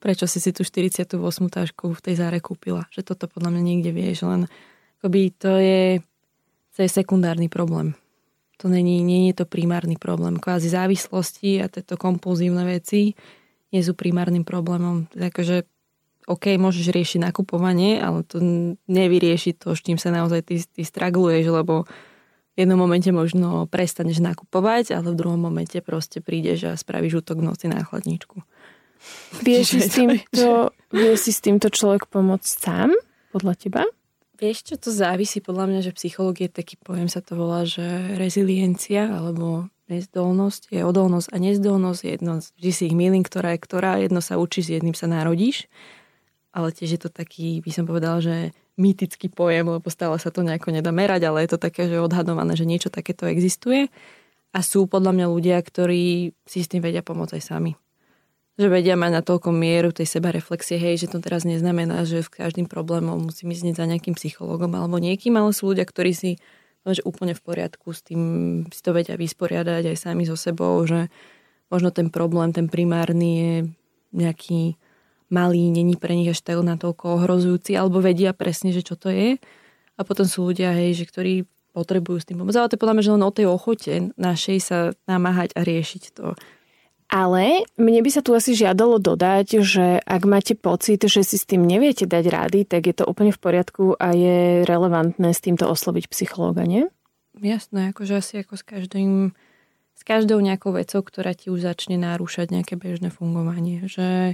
[0.02, 1.20] prečo si si tú 48
[1.52, 2.88] tašku v tej záre kúpila.
[2.90, 4.48] Že toto podľa mňa niekde vieš, len
[5.00, 5.84] akoby to je,
[6.74, 7.94] to je sekundárny problém.
[8.64, 10.38] To není, nie je to primárny problém.
[10.38, 13.18] Kvázi závislosti a tieto kompulzívne veci
[13.74, 15.10] nie sú primárnym problémom.
[15.12, 15.66] Takže
[16.30, 18.38] OK, môžeš riešiť nakupovanie, ale to
[18.86, 21.90] nevyrieši to, s čím sa naozaj ty, ty stragluješ, lebo
[22.56, 27.40] v jednom momente možno prestaneš nakupovať, ale v druhom momente proste prídeš a spravíš útok
[27.40, 28.44] v noci na chladničku.
[29.42, 32.94] Vieš si, s týmto, vie si s týmto človek pomôcť sám,
[33.34, 33.84] podľa teba?
[34.38, 39.10] Vieš čo, to závisí podľa mňa, že psychológie taký pojem sa to volá, že reziliencia
[39.10, 43.92] alebo nezdolnosť je odolnosť a nezdolnosť je jedno, vždy si ich milím, ktorá je ktorá,
[44.02, 45.72] jedno sa učí, s jedným sa narodíš
[46.52, 50.44] ale tiež je to taký, by som povedal, že mýtický pojem, lebo stále sa to
[50.44, 53.92] nejako nedá merať, ale je to také, že odhadované, že niečo takéto existuje.
[54.52, 57.72] A sú podľa mňa ľudia, ktorí si s tým vedia pomôcť aj sami.
[58.60, 62.20] Že vedia mať na toľko mieru tej seba reflexie, hej, že to teraz neznamená, že
[62.20, 66.32] v každým problémom musím ísť za nejakým psychologom alebo niekým, ale sú ľudia, ktorí si
[66.82, 68.22] že úplne v poriadku s tým
[68.74, 71.14] si to vedia vysporiadať aj sami so sebou, že
[71.70, 73.54] možno ten problém, ten primárny je
[74.18, 74.82] nejaký
[75.32, 79.40] malý, není pre nich až tak natoľko ohrozujúci, alebo vedia presne, že čo to je.
[79.96, 82.58] A potom sú ľudia, hej, že ktorí potrebujú s tým pomôcť.
[82.60, 86.04] Ale to je podľa mňa, že len o tej ochote našej sa namáhať a riešiť
[86.14, 86.36] to.
[87.12, 91.44] Ale mne by sa tu asi žiadalo dodať, že ak máte pocit, že si s
[91.44, 95.68] tým neviete dať rády, tak je to úplne v poriadku a je relevantné s týmto
[95.68, 96.88] osloviť psychológa, nie?
[97.36, 99.36] Jasné, akože asi ako s každým
[100.02, 103.86] s každou nejakou vecou, ktorá ti už začne narúšať nejaké bežné fungovanie.
[103.86, 104.34] Že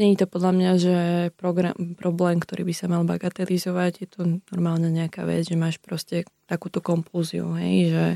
[0.00, 0.96] Není to podľa mňa, že
[1.36, 3.92] program, problém, ktorý by sa mal bagatelizovať.
[4.00, 8.06] Je to normálne nejaká vec, že máš proste takúto kompulziu, hej, že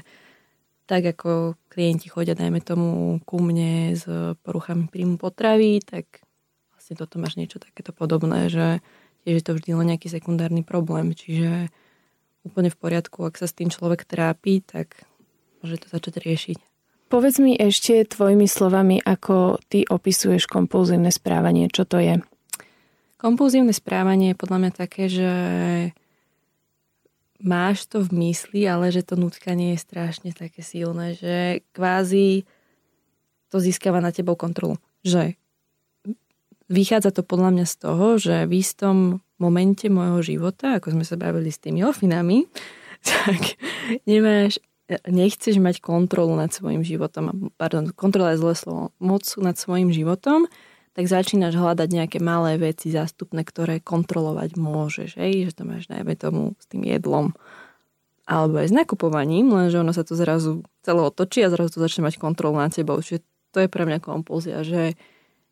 [0.89, 4.09] tak ako klienti chodia, dajme tomu, ku mne s
[4.41, 6.25] poruchami príjmu potravy, tak
[6.73, 8.81] vlastne toto máš niečo takéto podobné, že
[9.29, 11.13] tiež je to vždy len nejaký sekundárny problém.
[11.13, 11.69] Čiže
[12.49, 15.05] úplne v poriadku, ak sa s tým človek trápi, tak
[15.61, 16.74] môže to začať riešiť.
[17.15, 21.71] Povedz mi ešte tvojimi slovami, ako ty opisuješ kompulzívne správanie.
[21.71, 22.19] Čo to je?
[23.23, 25.31] Kompulzívne správanie je podľa mňa také, že
[27.39, 32.51] máš to v mysli, ale že to nutkanie je strašne také silné, že kvázi
[33.47, 34.83] to získava na tebou kontrolu.
[35.07, 35.39] Že
[36.67, 41.15] vychádza to podľa mňa z toho, že v istom momente môjho života, ako sme sa
[41.15, 42.51] bavili s tými ofinami,
[43.07, 43.55] tak
[44.03, 49.89] nemáš nechceš mať kontrolu nad svojim životom, pardon, kontrola je zlé slovo, moc nad svojim
[49.89, 50.45] životom,
[50.95, 55.19] tak začínaš hľadať nejaké malé veci zástupné, ktoré kontrolovať môžeš.
[55.19, 55.51] Hej?
[55.51, 57.35] Že to máš najmä tomu s tým jedlom
[58.25, 62.09] alebo aj s nakupovaním, lenže ono sa to zrazu celé otočí a zrazu to začne
[62.09, 62.97] mať kontrolu nad tebou.
[62.97, 63.21] Čiže
[63.53, 64.97] to je pre mňa kompulzia, že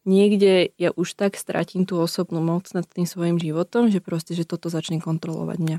[0.09, 4.49] niekde ja už tak stratím tú osobnú moc nad tým svojim životom, že proste, že
[4.49, 5.79] toto začne kontrolovať mňa.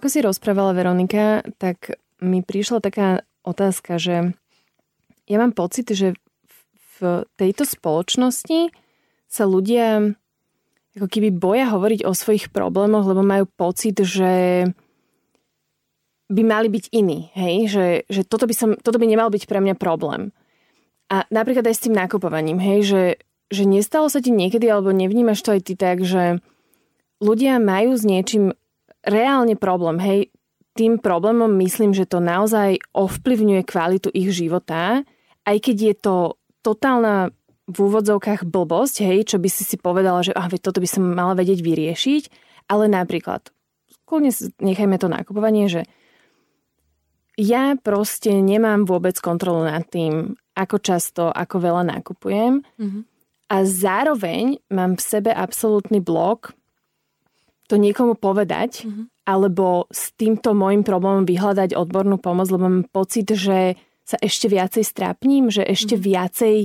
[0.00, 1.92] Ako si rozprávala Veronika, tak
[2.24, 4.32] mi prišla taká otázka, že
[5.28, 6.16] ja mám pocit, že
[6.96, 8.72] v tejto spoločnosti
[9.28, 10.16] sa ľudia
[10.96, 14.64] ako keby boja hovoriť o svojich problémoch, lebo majú pocit, že
[16.32, 17.68] by mali byť iní, hej?
[17.68, 20.32] Že, že toto, by som, toto by nemal byť pre mňa problém.
[21.12, 22.88] A napríklad aj s tým nakupovaním, hej?
[22.88, 23.04] Že,
[23.52, 26.40] že nestalo sa ti niekedy, alebo nevnímaš to aj ty tak, že
[27.20, 28.56] ľudia majú s niečím
[29.04, 29.96] reálne problém.
[30.00, 30.20] Hej,
[30.74, 35.02] tým problémom myslím, že to naozaj ovplyvňuje kvalitu ich života,
[35.44, 36.16] aj keď je to
[36.60, 37.34] totálna
[37.70, 41.38] v úvodzovkách blbosť, hej, čo by si si povedala, že ah, toto by som mala
[41.38, 42.22] vedieť vyriešiť,
[42.66, 43.50] ale napríklad,
[44.06, 45.86] kľudne nechajme to nakupovanie, že
[47.38, 52.60] ja proste nemám vôbec kontrolu nad tým, ako často, ako veľa nakupujem.
[52.60, 53.02] Mm-hmm.
[53.50, 56.52] A zároveň mám v sebe absolútny blok
[57.70, 59.30] to niekomu povedať, mm-hmm.
[59.30, 64.82] alebo s týmto môjim problémom vyhľadať odbornú pomoc, lebo mám pocit, že sa ešte viacej
[64.82, 66.10] strápním, že ešte mm-hmm.
[66.10, 66.56] viacej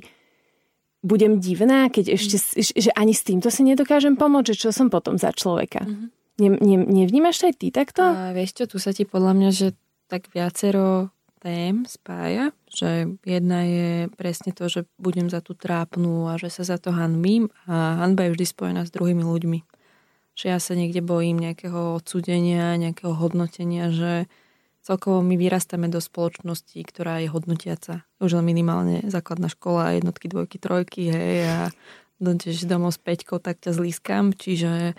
[1.05, 2.81] budem divná, keď ešte, mm-hmm.
[2.89, 5.85] že ani s týmto si nedokážem pomôcť, že čo som potom za človeka.
[5.85, 6.07] Mm-hmm.
[6.35, 8.01] Ne, ne, nevnímaš aj ty takto?
[8.01, 9.67] A vieš čo, tu sa ti podľa mňa, že
[10.09, 11.13] tak viacero
[11.45, 16.65] tém spája, že jedna je presne to, že budem za tú trápnu a že sa
[16.65, 19.59] za to hanbím a hanba je vždy spojená s druhými ľuďmi.
[20.35, 24.27] Že ja sa niekde bojím nejakého odsudenia, nejakého hodnotenia, že
[24.85, 28.05] celkovo my vyrastáme do spoločnosti, ktorá je hodnotiaca.
[28.21, 31.59] Už len minimálne základná škola, jednotky, dvojky, trojky, hej, a
[32.21, 34.35] dojdeš domov s peťkou, tak ťa zlískam.
[34.35, 34.93] Čiže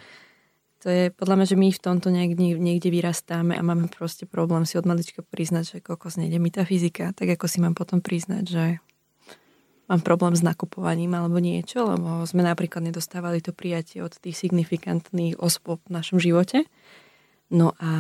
[0.82, 4.66] to je podľa mňa, že my v tomto niekde, niekde vyrastáme a máme proste problém
[4.68, 8.02] si od malička priznať, že kokos nejde mi tá fyzika, tak ako si mám potom
[8.02, 8.64] priznať, že
[9.86, 15.38] mám problém s nakupovaním alebo niečo, lebo sme napríklad nedostávali to prijatie od tých signifikantných
[15.38, 16.66] osôb v našom živote.
[17.50, 17.90] No a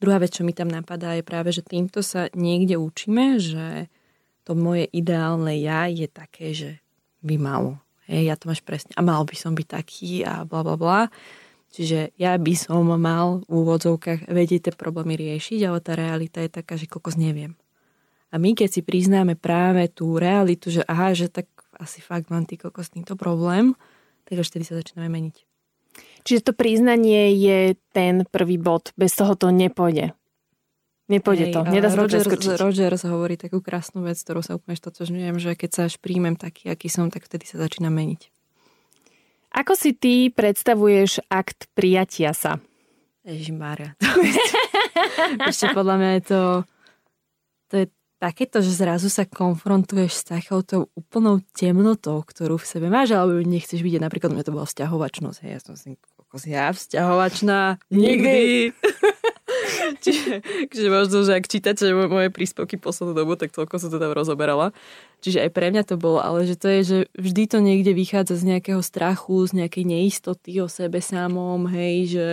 [0.00, 3.92] druhá vec, čo mi tam napadá, je práve, že týmto sa niekde učíme, že
[4.48, 6.80] to moje ideálne ja je také, že
[7.20, 7.76] by malo.
[8.08, 8.96] Hej, ja to máš presne.
[8.96, 11.00] A mal by som byť taký a bla bla bla.
[11.68, 16.48] Čiže ja by som mal v úvodzovkách vedieť tie problémy riešiť, ale tá realita je
[16.48, 17.60] taká, že kokos neviem.
[18.28, 22.44] A my keď si priznáme práve tú realitu, že aha, že tak asi fakt mám
[22.44, 23.72] ty kokos týmto problém,
[24.28, 25.36] tak až vtedy sa začíname meniť.
[26.28, 28.92] Čiže to priznanie je ten prvý bod.
[29.00, 30.12] Bez toho to nepôjde.
[31.08, 31.60] Nepôjde Hej, to.
[31.72, 32.28] Nedá sa Rogers,
[32.60, 36.68] Rogers hovorí takú krásnu vec, ktorú sa úplne stotožňujem, že keď sa až príjmem taký,
[36.68, 38.28] aký som, tak vtedy sa začína meniť.
[39.56, 42.60] Ako si ty predstavuješ akt prijatia sa?
[43.24, 43.96] Ježimária.
[45.48, 46.40] Ešte podľa mňa je to,
[47.72, 47.86] to je
[48.18, 53.80] takéto, že zrazu sa konfrontuješ s takouto úplnou temnotou, ktorú v sebe máš, alebo nechceš
[53.80, 54.02] vidieť.
[54.02, 55.38] Napríklad mňa to bola vzťahovačnosť.
[55.46, 55.94] Hej, ja som si,
[56.50, 58.36] ja vzťahovačná, nikdy.
[60.04, 64.12] Čiže, čiže možno, že ak čítate moje príspevky poslednú dobu, tak toľko som to tam
[64.12, 64.76] rozoberala.
[65.24, 68.38] Čiže aj pre mňa to bolo, ale že to je, že vždy to niekde vychádza
[68.38, 72.26] z nejakého strachu, z nejakej neistoty o sebe samom, hej, že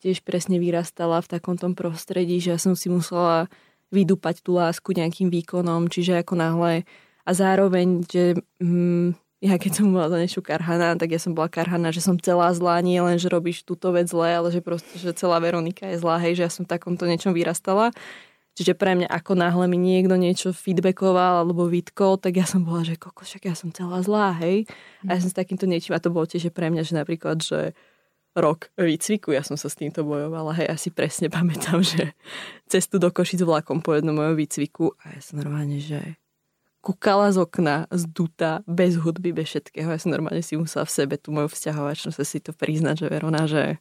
[0.00, 3.52] tiež presne vyrastala v takom tom prostredí, že ja som si musela
[3.90, 6.86] vydúpať tú lásku nejakým výkonom, čiže ako náhle
[7.26, 11.48] a zároveň, že hm, ja keď som bola za niečo karhaná, tak ja som bola
[11.48, 15.00] karhaná, že som celá zlá, nie len, že robíš túto vec zle, ale že proste,
[15.00, 17.88] že celá Veronika je zlá, hej, že ja som v takomto niečom vyrastala.
[18.58, 22.84] Čiže pre mňa, ako náhle mi niekto niečo feedbackoval alebo vytkol, tak ja som bola,
[22.84, 24.68] že koko, však ja som celá zlá, hej.
[25.08, 27.72] A ja som s takýmto niečím, a to bolo tiež pre mňa, že napríklad, že
[28.36, 32.14] rok výcviku, ja som sa s týmto bojovala, hej, asi presne pamätám, že
[32.70, 36.18] cestu do Košic vlakom po jednom mojom výcviku a ja som normálne, že
[36.80, 39.92] kúkala z okna, zdutá, bez hudby, bez všetkého.
[39.92, 43.44] Ja som normálne si musela v sebe tú moju vzťahovačnosť si to priznať, že Verona,
[43.44, 43.76] že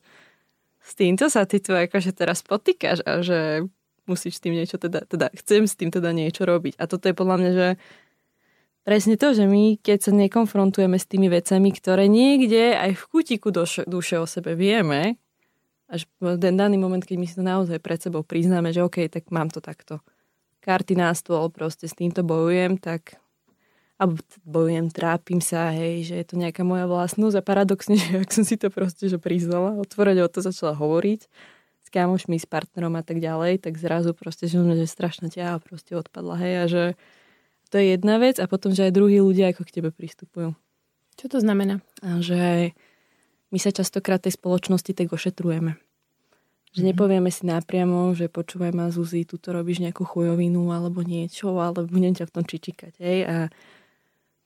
[0.83, 3.63] s týmto sa ty tu akože teraz potýkaš a že
[4.09, 6.75] musíš s tým niečo teda, teda chcem s tým teda niečo robiť.
[6.81, 7.67] A toto je podľa mňa, že
[8.89, 13.53] presne to, že my keď sa nekonfrontujeme s tými vecami, ktoré niekde aj v kutiku
[13.53, 15.21] duše, o sebe vieme,
[15.85, 19.29] až ten daný moment, keď my si to naozaj pred sebou priznáme, že OK, tak
[19.29, 20.01] mám to takto.
[20.65, 23.21] Karty na stôl, proste s týmto bojujem, tak
[24.01, 28.31] alebo bojujem, trápim sa, hej, že je to nejaká moja vlastnosť a paradoxne, že ak
[28.33, 31.29] som si to proste že priznala, otvorene o to začala hovoriť
[31.85, 35.93] s kamošmi, s partnerom a tak ďalej, tak zrazu proste, že, že strašná ťaha proste
[35.93, 36.83] odpadla, hej, a že
[37.69, 40.57] to je jedna vec a potom, že aj druhí ľudia ako k tebe pristupujú.
[41.15, 41.85] Čo to znamená?
[42.01, 42.73] A že
[43.49, 45.77] my sa častokrát tej spoločnosti tak ošetrujeme.
[46.69, 46.89] Že mm-hmm.
[46.93, 51.85] nepovieme si napriamo, že počúvaj ma Zuzi, tu to robíš nejakú chujovinu alebo niečo, ale
[51.89, 52.93] budem ťa v tom čičikať.
[53.01, 53.19] Hej?
[53.25, 53.37] A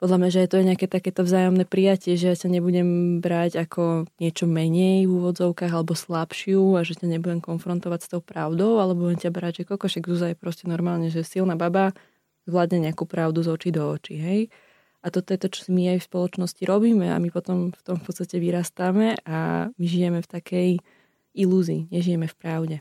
[0.04, 4.12] podľa mňa, že je to nejaké takéto vzájomné prijatie, že ja sa nebudem brať ako
[4.20, 9.08] niečo menej v úvodzovkách alebo slabšiu a že ťa nebudem konfrontovať s tou pravdou, alebo
[9.08, 11.96] budem ťa brať, že kokošek Zúza je proste normálne, že silná baba
[12.48, 14.42] zvládne nejakú pravdu z očí do očí, hej.
[15.04, 18.00] A toto je to, čo my aj v spoločnosti robíme a my potom v tom
[18.00, 20.70] v podstate vyrastáme a my žijeme v takej
[21.36, 22.78] ilúzii, nežijeme v pravde.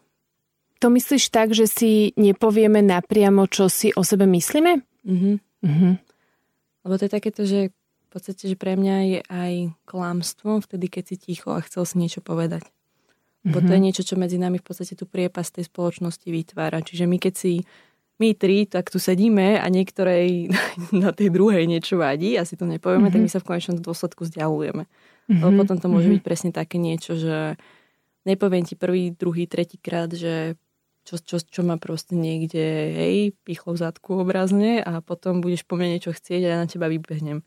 [0.79, 4.83] To myslíš tak, že si nepovieme napriamo, čo si o sebe myslíme?
[5.07, 5.31] Mhm.
[5.63, 5.95] Uh-huh.
[6.83, 9.53] Lebo to je takéto, že v podstate, že pre mňa je aj
[9.87, 12.67] klamstvom vtedy, keď si ticho a chcel si niečo povedať.
[13.47, 13.67] Lebo uh-huh.
[13.67, 13.87] to je mhm.
[13.87, 16.83] niečo, čo medzi nami v podstate tu priepas tej spoločnosti vytvára.
[16.83, 17.63] Čiže my keď si
[18.23, 20.55] my tri tak tu sedíme a niektorej
[21.03, 23.15] na tej druhej niečo vadí a si to nepovieme, mm-hmm.
[23.19, 24.87] tak my sa v konečnom dôsledku vzdialujeme.
[24.87, 25.43] Mm-hmm.
[25.43, 26.23] Lebo potom to môže mm-hmm.
[26.23, 27.59] byť presne také niečo, že
[28.23, 30.55] nepoviem ti prvý, druhý, tretí krát, že
[31.03, 35.75] čo, čo, čo má proste niekde, hej, pichlo v zadku obrazne a potom budeš po
[35.75, 37.43] mne niečo chcieť a ja na teba vybehnem.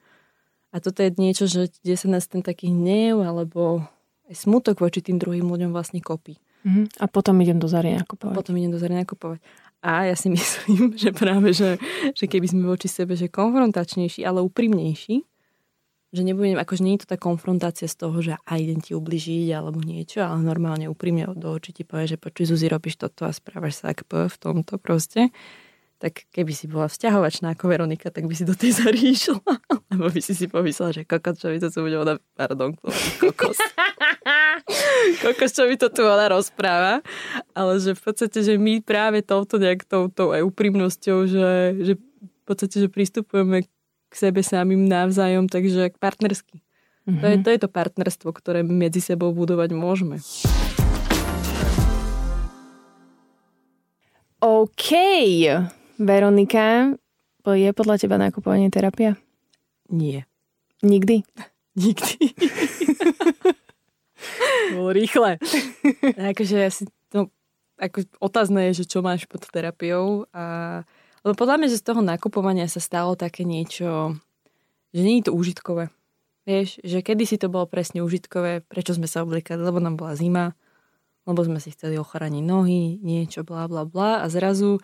[0.75, 3.87] A toto je niečo, že kde sa nás ten taký hnev alebo
[4.27, 6.35] aj smutok voči tým druhým ľuďom vlastne kopí.
[6.65, 6.99] Mm-hmm.
[6.99, 8.33] A potom idem do Zary nakupovať.
[8.33, 9.39] A potom idem do Zary nakupovať.
[9.85, 11.77] A ja si myslím, že práve, že,
[12.17, 15.21] že keby sme voči sebe že konfrontačnejší, ale úprimnejší,
[16.15, 19.51] že nebudem, akože nie je to tá konfrontácia z toho, že aj idem ti ubližiť
[19.51, 23.35] alebo niečo, ale normálne úprimne do očí ti povie, že počuj Zuzi, robíš toto a
[23.35, 25.29] správaš sa ak v tomto proste.
[25.95, 29.39] Tak keby si bola vzťahovačná ako Veronika, tak by si do tej zary išla.
[29.95, 32.75] Lebo by si si pomyslela, že kokos, čo by to tu bude ona, pardon,
[33.21, 33.55] kokos.
[35.23, 36.99] kokos, čo by to tu ona rozpráva.
[37.55, 42.43] Ale že v podstate, že my práve touto nejak touto aj úprimnosťou, že, že v
[42.43, 43.63] podstate, že pristupujeme
[44.15, 46.63] sebe samým navzájom, takže partnersky.
[47.05, 47.21] Mm-hmm.
[47.21, 50.17] To, je, to je to partnerstvo, ktoré medzi sebou budovať môžeme.
[54.41, 54.89] OK.
[55.95, 56.91] Veronika,
[57.45, 59.15] je podľa teba nakupovanie terapia?
[59.87, 60.27] Nie.
[60.83, 61.23] Nikdy?
[61.83, 62.17] Nikdy.
[64.75, 65.37] Bolo rýchle.
[66.17, 67.29] akože ja si, no,
[67.79, 70.81] ako otázne je, že čo máš pod terapiou a
[71.25, 74.13] lebo podľa mňa, že z toho nakupovania sa stalo také niečo,
[74.93, 75.89] že nie je to užitkové.
[76.45, 80.13] Vieš, že kedy si to bolo presne užitkové, prečo sme sa oblikali, lebo nám bola
[80.13, 80.53] zima,
[81.25, 84.77] lebo sme si chceli ochraniť nohy, niečo, bla bla bla a zrazu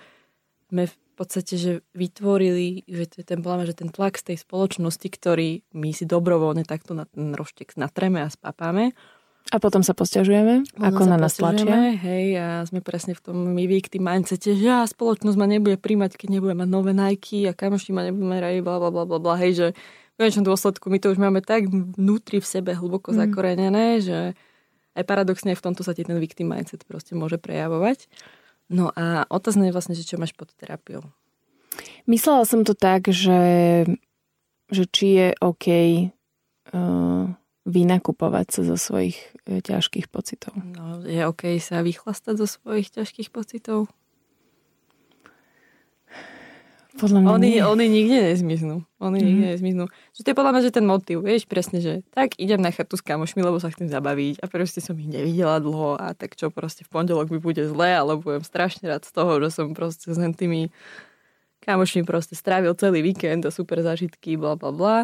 [0.72, 5.06] sme v podstate, že vytvorili, že to je ten, že ten tlak z tej spoločnosti,
[5.06, 8.96] ktorý my si dobrovoľne takto na ten roštek natreme a spapáme,
[9.50, 11.98] a potom sa posťažujeme, potom ako na nás tlačia.
[11.98, 16.14] Hej, a sme presne v tom my tým mindsete, že ja, spoločnosť ma nebude príjmať,
[16.14, 19.36] keď nebude mať nové Nike a kamoši ma nebudú merať, bla, bla, bla, bla, bla,
[19.42, 19.68] hej, že
[20.14, 23.18] v konečnom dôsledku my to už máme tak vnútri v sebe hlboko mm.
[23.18, 24.38] zakorenené, že
[24.94, 28.08] aj paradoxne v tomto sa ti ten victim mindset proste môže prejavovať.
[28.72, 31.04] No a otázne je vlastne, že čo máš pod terapiou.
[32.08, 33.84] Myslela som to tak, že,
[34.72, 37.28] že či je OK uh,
[37.68, 40.58] vynakupovať sa zo svojich e, ťažkých pocitov.
[40.58, 43.86] No, je OK sa vychlastať zo svojich ťažkých pocitov?
[46.92, 47.64] Podľa mňa oni, nie.
[47.64, 48.84] oni nikde nezmiznú.
[49.00, 49.26] Oni mm.
[49.26, 49.86] nikde nezmiznú.
[50.12, 53.00] Že to je podľa mňa, že ten motiv, vieš, presne, že tak idem na chatu
[53.00, 56.52] s kamošmi, lebo sa chcem zabaviť a proste som ich nevidela dlho a tak čo,
[56.52, 60.12] proste v pondelok mi bude zle, ale budem strašne rád z toho, že som proste
[60.12, 60.68] s tými
[61.64, 64.96] kamošmi proste strávil celý víkend a super zážitky, bla bla bla.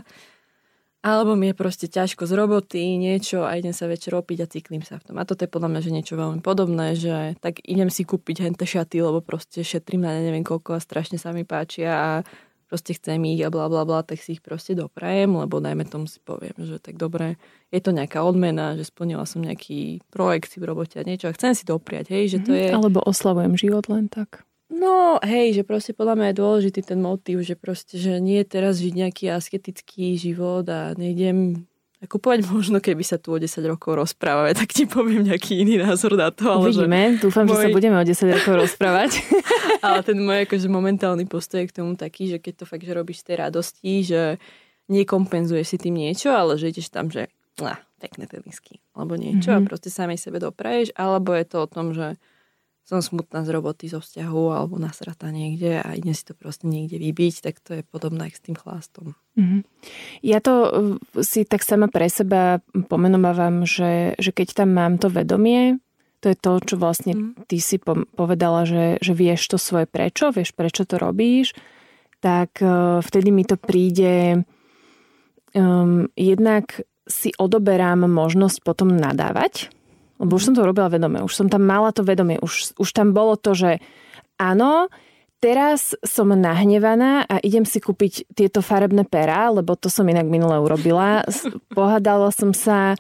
[1.08, 4.84] Alebo mi je proste ťažko z roboty, niečo a idem sa večer opiť a cyklím
[4.84, 5.16] sa v tom.
[5.16, 8.68] A toto je podľa mňa, že niečo veľmi podobné, že tak idem si kúpiť hente
[8.68, 12.10] šaty, lebo proste šetrím na neviem koľko a strašne sa mi páčia a
[12.68, 16.12] proste chcem ich a bla bla bla, tak si ich proste doprajem, lebo dajme tomu
[16.12, 17.40] si poviem, že tak dobre,
[17.72, 21.56] je to nejaká odmena, že splnila som nejaký projekt v robote a niečo a chcem
[21.56, 22.60] si dopriať, hej, že to mhm.
[22.60, 22.68] je...
[22.76, 24.47] Alebo oslavujem život len tak.
[24.68, 28.48] No, hej, že proste podľa mňa je dôležitý ten motív, že proste, že nie je
[28.52, 31.64] teraz žiť nejaký asketický život a nejdem
[31.98, 35.82] ako povedať možno, keby sa tu o 10 rokov rozprávame, tak ti poviem nejaký iný
[35.82, 36.46] názor na to.
[36.46, 37.58] Ale Uvidíme, že dúfam, môj...
[37.58, 39.12] že sa budeme o 10 rokov rozprávať.
[39.86, 42.94] ale ten môj akože momentálny postoj je k tomu taký, že keď to fakt, že
[42.94, 44.22] robíš z tej radosti, že
[44.94, 49.66] nekompenzuješ si tým niečo, ale že ideš tam, že nah, pekné tenisky, alebo niečo mm-hmm.
[49.66, 52.22] a proste samej sebe dopraješ, alebo je to o tom, že
[52.88, 56.96] som smutná z roboty, zo vzťahu alebo nasrata niekde a idem si to proste niekde
[56.96, 59.12] vybiť, tak to je podobné s tým chlástom.
[59.36, 59.62] Mm-hmm.
[60.24, 60.72] Ja to uh,
[61.20, 65.84] si tak sama pre seba pomenovávam, že, že keď tam mám to vedomie,
[66.24, 67.46] to je to, čo vlastne mm.
[67.46, 67.78] ty si
[68.18, 71.52] povedala, že, že vieš to svoje prečo, vieš prečo to robíš,
[72.24, 74.48] tak uh, vtedy mi to príde
[75.54, 79.72] um, jednak si odoberám možnosť potom nadávať,
[80.18, 83.14] lebo už som to robila vedome, už som tam mala to vedomie, už, už tam
[83.14, 83.82] bolo to, že
[84.42, 84.90] áno,
[85.38, 90.58] teraz som nahnevaná a idem si kúpiť tieto farebné perá, lebo to som inak minule
[90.58, 91.22] urobila.
[91.78, 92.98] Pohádala som sa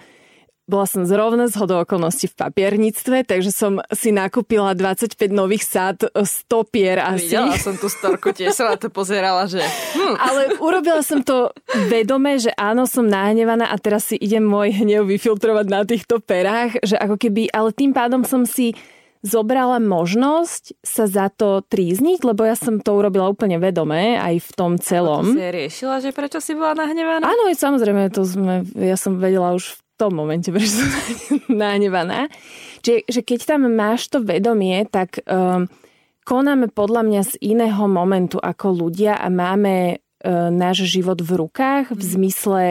[0.67, 6.11] bola som zrovna z hodou okolností v papierníctve, takže som si nakúpila 25 nových sád
[6.11, 6.27] 100
[6.67, 7.39] pier asi.
[7.39, 9.63] Videla som tú storku, tiež som na to pozerala, že...
[9.63, 10.15] Hm.
[10.19, 11.55] Ale urobila som to
[11.87, 16.83] vedome, že áno, som nahnevaná a teraz si idem môj hnev vyfiltrovať na týchto perách,
[16.83, 18.75] že ako keby, ale tým pádom som si
[19.25, 24.49] zobrala možnosť sa za to trízniť, lebo ja som to urobila úplne vedome aj v
[24.53, 25.25] tom celom.
[25.25, 27.25] A to si riešila, že prečo si bola nahnevaná?
[27.25, 30.89] Áno, samozrejme, to sme, ja som vedela už tom momente, prečo som
[31.61, 32.29] nahnevaná.
[32.85, 35.65] Čiže že keď tam máš to vedomie, tak um,
[36.23, 39.95] konáme podľa mňa z iného momentu ako ľudia a máme e,
[40.51, 42.09] náš život v rukách v mhm.
[42.13, 42.63] zmysle,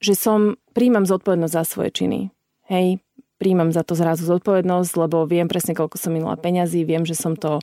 [0.00, 2.20] že som, príjmam zodpovednosť za svoje činy.
[2.66, 3.04] Hej,
[3.38, 7.38] príjmam za to zrazu zodpovednosť, lebo viem presne, koľko som minula peňazí, viem, že som
[7.38, 7.60] to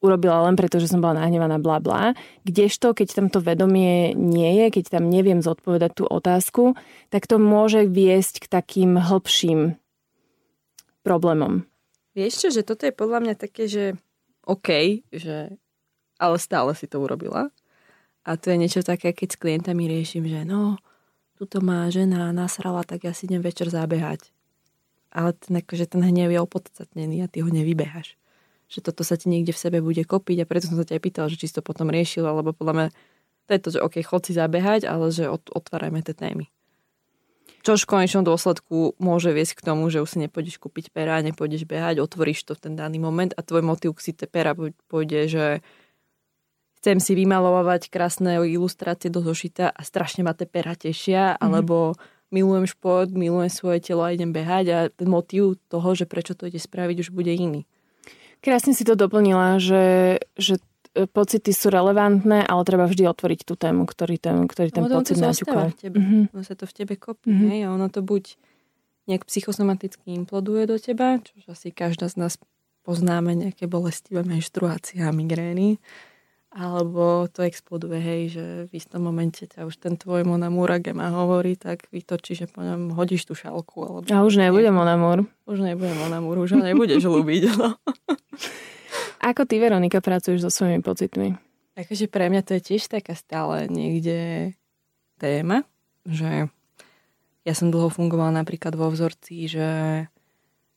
[0.00, 2.16] urobila len preto, že som bola nahnevaná, bla bla.
[2.42, 6.74] Kdežto, keď tam to vedomie nie je, keď tam neviem zodpovedať tú otázku,
[7.12, 9.76] tak to môže viesť k takým hĺbším
[11.04, 11.68] problémom.
[12.16, 13.84] Vieš čo, že toto je podľa mňa také, že
[14.48, 15.54] OK, že
[16.20, 17.52] ale stále si to urobila.
[18.24, 20.76] A to je niečo také, keď s klientami riešim, že no,
[21.40, 24.28] tuto má žena nasrala, tak ja si idem večer zabehať.
[25.08, 28.19] Ale ten, akože ten hnev je opodstatnený a ty ho nevybehaš
[28.70, 31.02] že toto sa ti niekde v sebe bude kopiť a preto som sa ťa aj
[31.02, 32.88] pýtal, že či si to potom riešil, alebo podľa mňa
[33.44, 36.46] to je to, že OK, chod si zabehať, ale že otvárajme tie témy.
[37.60, 41.68] Čož v konečnom dôsledku môže viesť k tomu, že už si nepôjdeš kúpiť pera, nepôjdeš
[41.68, 44.56] behať, otvoríš to v ten daný moment a tvoj motiv si tie pera
[44.88, 45.44] pôjde, že
[46.80, 51.44] chcem si vymalovať krásne ilustrácie do zošita a strašne ma tie pera tešia, mm-hmm.
[51.44, 51.98] alebo
[52.32, 56.48] milujem šport, milujem svoje telo a idem behať a ten motiv toho, že prečo to
[56.48, 57.68] ide spraviť, už bude iný.
[58.40, 60.60] Krásne si to doplnila, že, že
[60.96, 65.00] e, pocity sú relevantné, ale treba vždy otvoriť tú tému, ktorý ten, ktorý ten no,
[65.00, 65.76] pocit naťukol.
[65.76, 66.32] Mm-hmm.
[66.32, 67.48] Ono sa to v tebe kopí, mm-hmm.
[67.52, 68.40] hej, a ono to buď
[69.08, 72.34] nejak psychosomaticky imploduje do teba, čo asi každá z nás
[72.84, 75.76] poznáme nejaké bolestivé menštruácie a migrény,
[76.50, 81.54] alebo to exploduje, hej, že v istom momente ťa už ten tvoj Monamúra Gema hovorí,
[81.54, 83.78] tak vytočí, že po ňom hodíš tú šálku.
[83.86, 85.30] Alebo a už nebude Monamúr.
[85.46, 87.54] Už nebude Monamúr, už ho nebudeš ľúbiť.
[87.54, 87.78] No.
[89.22, 91.38] Ako ty, Veronika, pracuješ so svojimi pocitmi?
[91.78, 94.50] Akože pre mňa to je tiež taká stále niekde
[95.22, 95.62] téma,
[96.02, 96.50] že
[97.46, 99.68] ja som dlho fungovala napríklad vo vzorci, že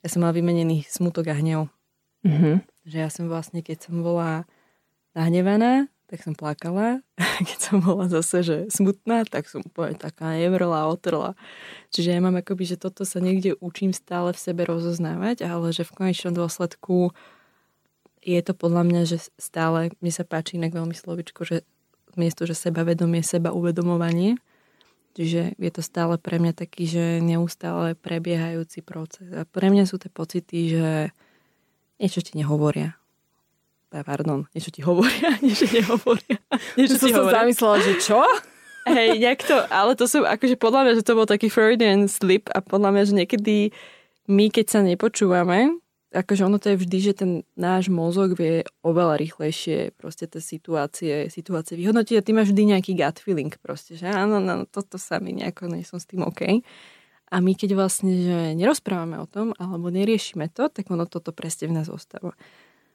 [0.04, 1.66] ja som mala vymenený smutok a hnev.
[2.22, 2.56] Mm-hmm.
[2.86, 4.46] Že ja som vlastne, keď som bola
[5.14, 7.02] nahnevaná, tak som plakala.
[7.50, 11.34] Keď som bola zase, že smutná, tak som úplne taká nevrla otrla.
[11.90, 15.82] Čiže ja mám akoby, že toto sa niekde učím stále v sebe rozoznávať, ale že
[15.82, 17.18] v konečnom dôsledku
[18.22, 21.66] je to podľa mňa, že stále, mi sa páči inak veľmi slovičko, že
[22.14, 24.38] miesto, že sebavedomie, seba uvedomovanie.
[25.14, 29.30] Čiže je to stále pre mňa taký, že neustále prebiehajúci proces.
[29.34, 30.90] A pre mňa sú tie pocity, že
[32.02, 32.98] niečo ti nehovoria
[34.02, 36.42] pardon, niečo ti hovoria, niečo nehovoria.
[36.80, 38.26] Niečo som sa zamyslela, že čo?
[38.90, 42.52] Hej, nejak to, ale to sú akože podľa mňa, že to bol taký Freudian slip
[42.52, 43.56] a podľa mňa, že niekedy
[44.28, 45.80] my, keď sa nepočúvame,
[46.12, 51.32] akože ono to je vždy, že ten náš mozog vie oveľa rýchlejšie proste tie situácie,
[51.32, 55.18] situácie vyhodnotiť a ty máš vždy nejaký gut feeling proste, že áno, no, toto sa
[55.18, 56.62] mi nejako, nie som s tým OK.
[57.34, 61.66] A my keď vlastne, že nerozprávame o tom, alebo neriešime to, tak ono toto presne
[61.66, 62.38] v nás ostáva.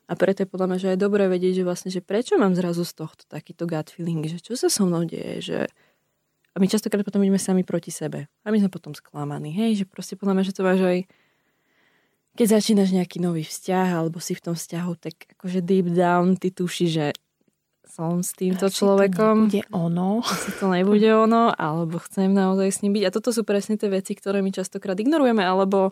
[0.09, 2.83] A preto je podľa mňa, že je dobré vedieť, že vlastne, že prečo mám zrazu
[2.89, 5.59] z tohto takýto gut feeling, že čo sa so mnou deje, že
[6.53, 8.27] a my častokrát potom ideme sami proti sebe.
[8.43, 10.99] A my sme potom sklamaní, hej, že proste podľa mňa, že to máš aj
[12.39, 16.55] keď začínaš nejaký nový vzťah alebo si v tom vzťahu, tak akože deep down ty
[16.55, 17.07] tuší, že
[17.83, 19.51] som s týmto asi človekom.
[19.51, 20.23] To ono.
[20.23, 23.05] Asi to nebude ono, alebo chcem naozaj s ním byť.
[23.11, 25.91] A toto sú presne tie veci, ktoré my častokrát ignorujeme, alebo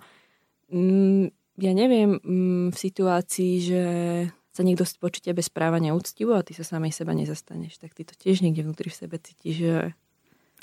[0.71, 3.83] mm, ja neviem, mm, v situácii, že
[4.57, 8.17] sa niekto voči tebe správa neúctivo a ty sa samej seba nezastaneš, tak ty to
[8.17, 9.77] tiež niekde vnútri v sebe cítiš, že...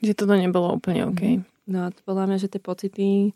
[0.02, 1.22] Že toto nebolo úplne OK.
[1.22, 1.44] Mhm.
[1.70, 3.32] No a to podľa mňa, že tie pocity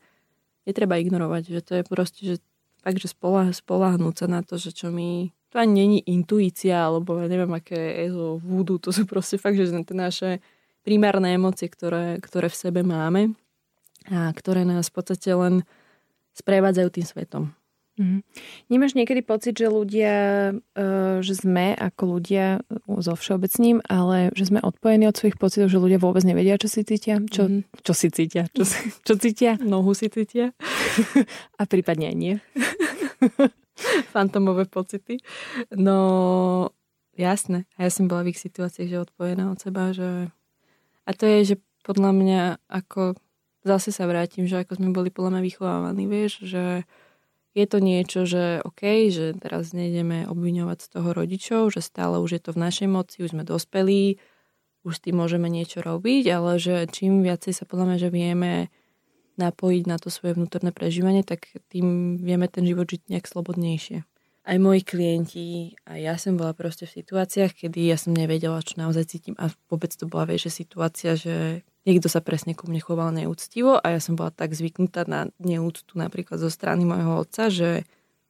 [0.68, 2.36] netreba ignorovať, že to je proste, že
[2.84, 5.32] fakt, že spolah, spolahnúť sa na to, že čo mi...
[5.55, 9.55] To ani není intuícia, alebo ja neviem, aké je to vúdu, to sú proste fakt,
[9.55, 10.43] že tie naše
[10.84, 13.32] primárne emócie, ktoré, ktoré v sebe máme
[14.12, 15.64] a ktoré nás v podstate len
[16.38, 17.43] sprevádzajú tým svetom.
[17.97, 18.21] Mm.
[18.69, 20.15] Nemáš niekedy pocit, že ľudia,
[20.53, 20.85] e,
[21.25, 22.61] že sme ako ľudia
[23.01, 26.85] so všeobecným, ale že sme odpojení od svojich pocitov, že ľudia vôbec nevedia, čo si
[26.85, 27.17] cítia?
[27.25, 27.81] Čo, mm.
[27.81, 28.45] čo si cítia?
[28.53, 28.69] Čo,
[29.01, 29.57] čo cítia?
[29.57, 30.53] Nohu si cítia.
[31.59, 32.35] A prípadne aj nie.
[34.13, 35.17] Fantomové pocity.
[35.73, 36.69] No,
[37.17, 37.65] jasné.
[37.81, 40.29] A ja som bola v ich situáciách, že odpojená od seba, že...
[41.09, 43.17] A to je, že podľa mňa ako
[43.68, 46.88] zase sa vrátim, že ako sme boli podľa mňa vychovávaní, vieš, že
[47.57, 52.38] je to niečo, že OK, že teraz nejdeme obviňovať z toho rodičov, že stále už
[52.38, 54.22] je to v našej moci, už sme dospelí,
[54.86, 58.51] už s tým môžeme niečo robiť, ale že čím viacej sa podľa mňa, že vieme
[59.41, 64.05] napojiť na to svoje vnútorné prežívanie, tak tým vieme ten život žiť nejak slobodnejšie.
[64.47, 68.80] Aj moji klienti, a ja som bola proste v situáciách, kedy ja som nevedela, čo
[68.80, 73.15] naozaj cítim a vôbec to bola, vieš, situácia, že niekto sa presne ku mne choval
[73.15, 77.88] neúctivo a ja som bola tak zvyknutá na neúctu napríklad zo strany môjho otca, že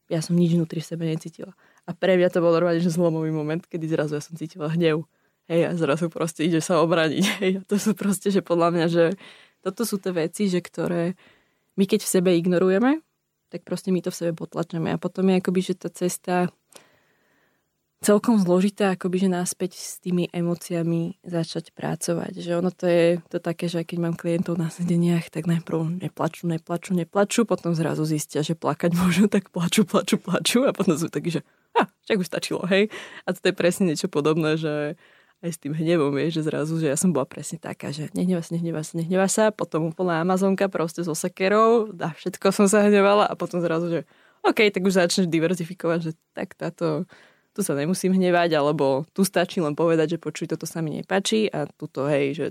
[0.07, 1.57] ja som nič vnútri v sebe necítila.
[1.89, 5.09] A pre mňa to bol normálne, že zlomový moment, kedy zrazu ja som cítila hnev.
[5.47, 7.23] Hej, a zrazu proste ide sa obraniť.
[7.41, 9.05] Hej, a to sú proste, že podľa mňa, že
[9.65, 11.17] toto sú tie veci, že ktoré
[11.79, 12.99] my keď v sebe ignorujeme,
[13.47, 14.91] tak proste my to v sebe potlačíme.
[14.91, 16.51] A potom je akoby, že tá cesta
[17.97, 22.37] celkom zložité akoby, že náspäť s tými emóciami začať pracovať.
[22.37, 26.45] Že ono to je to také, že keď mám klientov na sedeniach, tak najprv neplačú,
[26.45, 31.09] neplačú, neplačú, potom zrazu zistia, že plakať môžu, tak plačú, plačú, plačú a potom sú
[31.09, 31.41] takí, že
[31.73, 32.89] a, však už stačilo, hej.
[33.25, 34.97] A to je presne niečo podobné, že
[35.45, 38.41] aj s tým hnevom, je, že zrazu, že ja som bola presne taká, že nehneva
[38.41, 42.81] sa, nehneva sa, nehneva sa, potom úplná Amazonka proste so sekerou, a všetko som sa
[42.81, 43.99] hnevala a potom zrazu, že
[44.41, 47.05] OK, tak už začneš diverzifikovať, že tak táto
[47.57, 51.49] tu sa nemusím hnevať, alebo tu stačí len povedať, že počuj, toto sa mi nepáči
[51.49, 52.45] a tuto, hej, že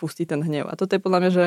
[0.00, 0.72] pustí ten hnev.
[0.72, 1.44] A toto je podľa mňa, že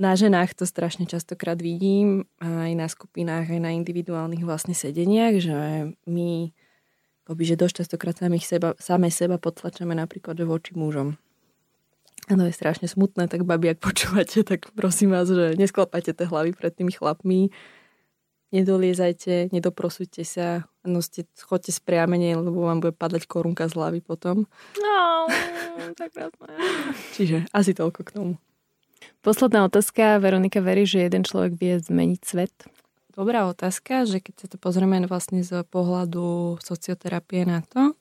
[0.00, 5.92] na ženách to strašne častokrát vidím, aj na skupinách, aj na individuálnych vlastne sedeniach, že
[6.08, 6.50] my
[7.24, 11.16] akoby, že dosť častokrát samých seba, same seba potlačame napríklad voči mužom.
[12.28, 16.26] A to je strašne smutné, tak babi, ak počúvate, tak prosím vás, že nesklapajte tie
[16.28, 17.52] hlavy pred tými chlapmi,
[18.52, 24.46] nedoliezajte, nedoprosujte sa, noste, chodte spriamene, lebo vám bude padať korunka z hlavy potom.
[24.78, 25.26] No,
[25.98, 26.54] tak krásne.
[27.16, 28.32] Čiže asi toľko k tomu.
[29.24, 30.20] Posledná otázka.
[30.20, 32.54] Veronika verí, že jeden človek vie zmeniť svet?
[33.14, 37.94] Dobrá otázka, že keď sa to pozrieme vlastne z pohľadu socioterapie na to,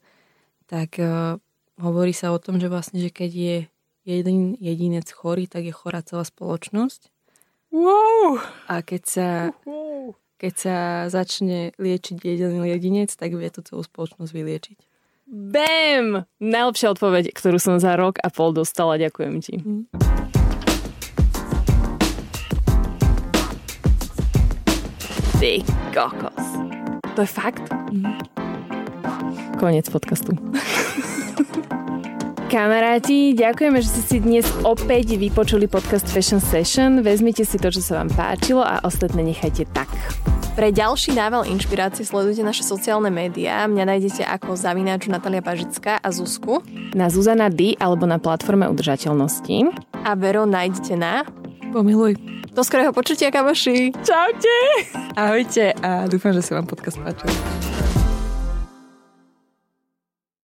[0.65, 1.37] tak uh,
[1.77, 3.55] hovorí sa o tom, že vlastne, že keď je
[4.03, 7.13] jeden jedinec chorý, tak je chorá celá spoločnosť.
[7.71, 8.41] Wow!
[8.69, 9.27] A keď sa
[10.43, 10.77] keď sa
[11.07, 14.77] začne liečiť jeden jedinec, tak vie tú celú spoločnosť vyliečiť.
[15.23, 16.27] Bam!
[16.43, 18.99] Najlepšia odpoveď, ktorú som za rok a pol dostala.
[18.99, 19.63] Ďakujem ti.
[19.63, 19.87] Mm.
[25.39, 25.63] Ty
[25.95, 26.47] kokos.
[27.15, 27.63] To je fakt?
[27.95, 28.19] Mm.
[29.63, 30.35] Koniec podcastu.
[32.53, 37.01] Kamaráti, ďakujeme, že ste si dnes opäť vypočuli podcast Fashion Session.
[37.01, 39.89] Vezmite si to, čo sa vám páčilo a ostatné nechajte tak.
[40.53, 43.65] Pre ďalší nával inšpirácie sledujte naše sociálne médiá.
[43.65, 46.61] Mňa nájdete ako zavináču Natalia Bažická a Zuzku.
[46.93, 49.73] Na Zuzana D alebo na platforme udržateľnosti.
[50.05, 51.25] A Vero nájdete na...
[51.73, 52.21] Pomiluj.
[52.53, 53.97] Do skorého počutia, kamoši.
[54.05, 54.57] Čaute.
[55.17, 57.33] Ahojte a dúfam, že sa vám podcast páčil.